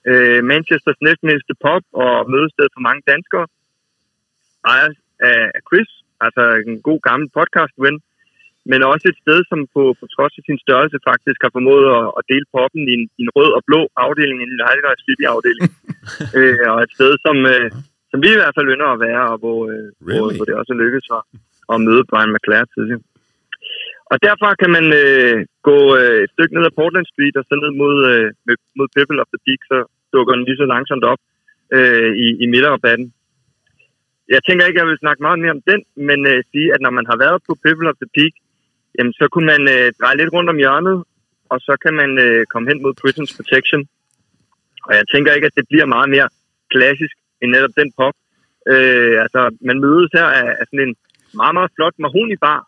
[0.09, 3.47] øh, Manchesters næstmindste pop og mødested for mange danskere.
[4.73, 4.97] Ejes
[5.29, 5.89] af, af Chris,
[6.25, 7.97] altså en god gammel podcast-ven,
[8.71, 12.05] men også et sted, som på, på trods af sin størrelse faktisk har formået at,
[12.17, 15.69] at dele poppen i en, i en rød og blå afdeling, en United City-afdeling.
[16.39, 17.67] øh, og et sted, som, øh,
[18.11, 20.19] som vi i hvert fald ynder at være, og hvor, øh, really?
[20.19, 21.23] hvor, hvor det også lykkedes at,
[21.73, 23.03] at møde Brian McClare tidligere.
[24.11, 25.37] Og derfra kan man øh,
[25.69, 28.25] gå øh, et stykke ned ad Portland Street og så ned mod, øh,
[28.77, 29.77] mod Pebble of the Peak, så
[30.13, 31.21] dukker den lige så langsomt op
[31.77, 33.07] øh, i, i midterrabatten.
[34.35, 36.81] Jeg tænker ikke, at jeg vil snakke meget mere om den, men øh, sige, at
[36.85, 38.33] når man har været på Pebble of the Peak,
[38.99, 40.97] jamen, så kunne man øh, dreje lidt rundt om hjørnet,
[41.51, 43.81] og så kan man øh, komme hen mod Prisons Protection.
[44.87, 46.29] Og jeg tænker ikke, at det bliver meget mere
[46.73, 48.15] klassisk end netop den pop.
[48.73, 50.95] Øh, altså, man mødes her af, af sådan en
[51.41, 52.61] meget, meget flot mahoni-bar,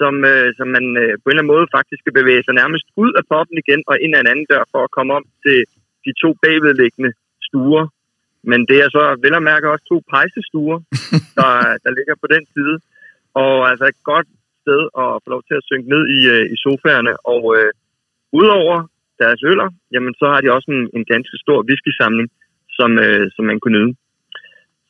[0.00, 2.86] som, øh, som man øh, på en eller anden måde faktisk skal bevæge sig nærmest
[3.02, 5.58] ud af poppen igen og ind ad en anden dør for at komme om til
[6.04, 7.10] de to bagvedliggende
[7.46, 7.86] stuer.
[8.50, 10.78] Men det er så vel at mærke også to pejsestuer,
[11.38, 11.50] der,
[11.84, 12.76] der ligger på den side.
[13.42, 14.28] Og altså et godt
[14.62, 17.12] sted at få lov til at synke ned i, øh, i sofaerne.
[17.32, 17.70] Og øh,
[18.40, 18.78] udover
[19.22, 22.28] deres øller, jamen så har de også en, en ganske stor whisky-samling,
[22.78, 23.92] som, øh, som man kunne nyde.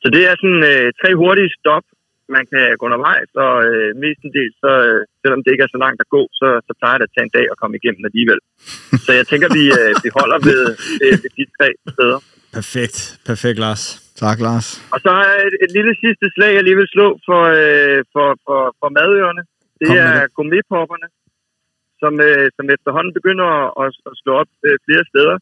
[0.01, 1.85] Så det er sådan øh, tre hurtige stop,
[2.37, 5.99] man kan gå undervejs, og øh, mestendels, så, øh, selvom det ikke er så langt
[6.05, 8.39] at gå, så, så plejer det at tage en dag at komme igennem alligevel.
[9.05, 10.61] så jeg tænker, vi, øh, vi holder ved,
[11.01, 12.19] ved, ved de tre steder.
[12.57, 12.97] Perfekt.
[13.29, 13.83] Perfekt, Lars.
[14.23, 14.67] Tak, Lars.
[14.93, 17.99] Og så har jeg et, et lille sidste slag, jeg lige vil slå for, øh,
[18.13, 19.43] for, for, for madørerne.
[19.81, 21.07] Det er gourmetpopperne,
[22.01, 25.37] som, øh, som efterhånden begynder at, at, at slå op øh, flere steder.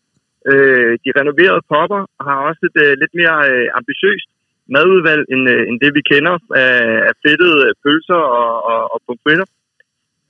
[0.52, 4.30] Øh, de renoverede popper har også et øh, lidt mere øh, ambitiøst
[4.76, 6.76] madudvalg, end, øh, end det vi kender af,
[7.10, 9.48] af fedtede pølser og, og, og pomfritter.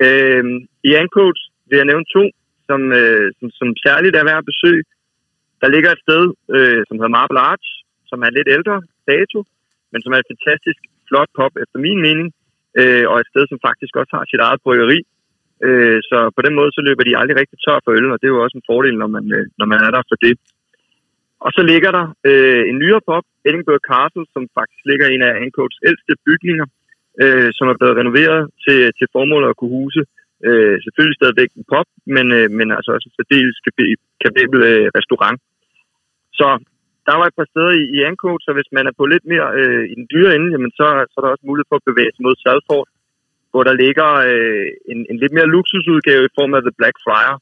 [0.05, 0.43] Øh,
[0.89, 2.23] I Ancoats vil jeg nævne to,
[2.67, 4.83] som, øh, som, som særligt er værd at besøge.
[5.61, 6.23] Der ligger et sted,
[6.55, 7.67] øh, som hedder Marble Arch,
[8.09, 8.77] som er lidt ældre
[9.11, 9.39] dato,
[9.91, 12.27] men som er et fantastisk flot pop, efter min mening,
[12.79, 14.99] øh, og et sted, som faktisk også har sit eget bryggeri.
[15.65, 18.27] Øh, så på den måde, så løber de aldrig rigtig tør for øl, og det
[18.27, 20.33] er jo også en fordel, når man, øh, når man er der for det.
[21.45, 25.27] Og så ligger der øh, en nyere pop, Edinburgh Castle, som faktisk ligger i en
[25.29, 26.67] af Ancoats ældste bygninger,
[27.23, 30.01] øh, som er blevet renoveret til, til formål at kunne huse
[30.47, 33.57] øh, selvfølgelig stadigvæk en pop, men, øh, men altså også en særdeles
[34.23, 35.37] kapabel øh, restaurant.
[36.39, 36.47] Så
[37.09, 39.47] der var et par steder i, i Ancoat, så hvis man er på lidt mere
[39.59, 42.11] øh, i den dyre ende, jamen så, så er der også mulighed for at bevæge
[42.13, 42.87] sig mod Salford,
[43.51, 47.35] hvor der ligger øh, en, en lidt mere luksusudgave i form af The Black Friar,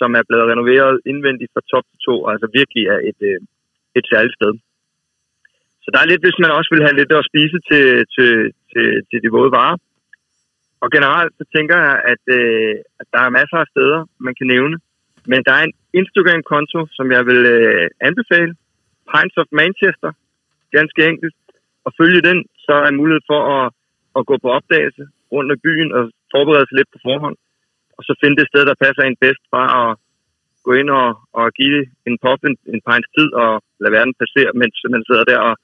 [0.00, 3.38] som er blevet renoveret indvendigt fra top til to, og altså virkelig er et, øh,
[3.98, 4.52] et særligt sted.
[5.84, 8.32] Så der er lidt, hvis man også vil have lidt at spise til, til,
[8.72, 9.78] til, til de våde varer.
[10.82, 14.46] Og generelt så tænker jeg, at, øh, at der er masser af steder, man kan
[14.54, 14.76] nævne.
[15.30, 18.52] Men der er en Instagram-konto, som jeg vil øh, anbefale.
[19.12, 20.10] Pines of Manchester.
[20.76, 21.36] Ganske enkelt.
[21.86, 23.64] Og følge den, så er mulighed for at,
[24.18, 26.02] at gå på opdagelse rundt i byen og
[26.34, 27.36] forberede sig lidt på forhånd.
[27.98, 29.90] Og så finde det sted, der passer en bedst bare at
[30.66, 33.50] gå ind og, og give en pop en, en pints tid og
[33.80, 35.54] lade verden passere, mens man sidder der og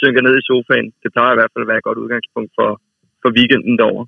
[0.00, 0.88] synker ned i sofaen.
[1.02, 2.70] Det plejer i hvert fald at være et godt udgangspunkt for,
[3.22, 4.06] for weekenden derovre.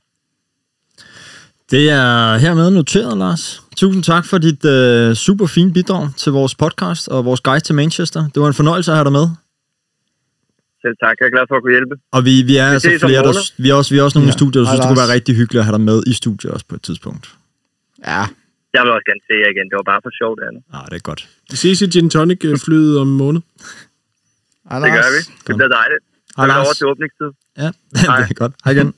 [1.70, 3.62] Det er hermed noteret, Lars.
[3.76, 7.74] Tusind tak for dit øh, super fine bidrag til vores podcast og vores guide til
[7.74, 8.20] Manchester.
[8.34, 9.26] Det var en fornøjelse at have dig med.
[10.82, 11.16] Selv tak.
[11.20, 11.94] Jeg er glad for at kunne hjælpe.
[12.12, 14.18] Og vi, vi er altså ses om flere, der, vi er også, vi er også
[14.18, 14.34] nogle ja.
[14.34, 16.12] I studiet, der Hej, synes, det kunne være rigtig hyggeligt at have dig med i
[16.12, 17.24] studiet også på et tidspunkt.
[18.12, 18.22] Ja,
[18.74, 19.66] Jeg vil også gerne se jer igen.
[19.70, 20.60] Det var bare for sjovt, Anne.
[20.76, 21.22] Ah, det er godt.
[21.50, 23.40] Vi ses i Gin Tonic øh, flyet om en måned.
[24.70, 25.20] Hej, Det gør vi.
[25.46, 26.02] Det bliver dejligt.
[26.36, 26.66] Hej, er vi Lars.
[26.66, 27.30] over til åbningstid.
[27.62, 27.68] Ja,
[28.24, 28.52] det er godt.
[28.64, 28.94] Hej igen.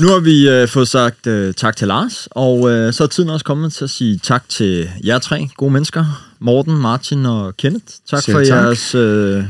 [0.00, 3.30] Nu har vi øh, fået sagt øh, tak til Lars, og øh, så er tiden
[3.30, 6.04] også kommet til at sige tak til jer tre gode mennesker.
[6.38, 7.84] Morten, Martin og Kenneth.
[8.10, 8.64] Tak Selv for tak.
[8.64, 9.44] jeres, øh,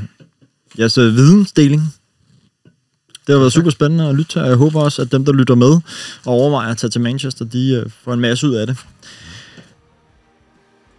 [0.78, 1.94] jeres øh, vidensdeling.
[3.26, 5.32] Det har været super spændende at lytte til, og jeg håber også, at dem, der
[5.32, 5.72] lytter med
[6.24, 8.76] og overvejer at tage til Manchester, de øh, får en masse ud af det.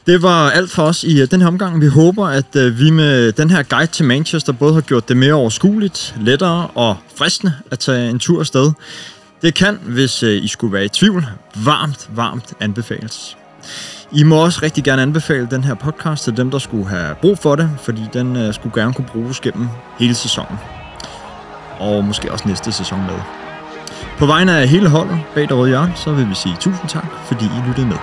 [0.07, 1.81] Det var alt for os i øh, den her omgang.
[1.81, 5.17] Vi håber, at øh, vi med den her guide til Manchester både har gjort det
[5.17, 8.71] mere overskueligt, lettere og fristende at tage en tur afsted.
[9.41, 11.25] Det kan, hvis øh, I skulle være i tvivl,
[11.55, 13.37] varmt, varmt anbefales.
[14.11, 17.37] I må også rigtig gerne anbefale den her podcast til dem, der skulle have brug
[17.37, 19.67] for det, fordi den øh, skulle gerne kunne bruges gennem
[19.99, 20.57] hele sæsonen.
[21.79, 23.19] Og måske også næste sæson med.
[24.17, 27.07] På vegne af hele holdet bag det røde hjørne, så vil vi sige tusind tak,
[27.27, 27.97] fordi I lyttede med.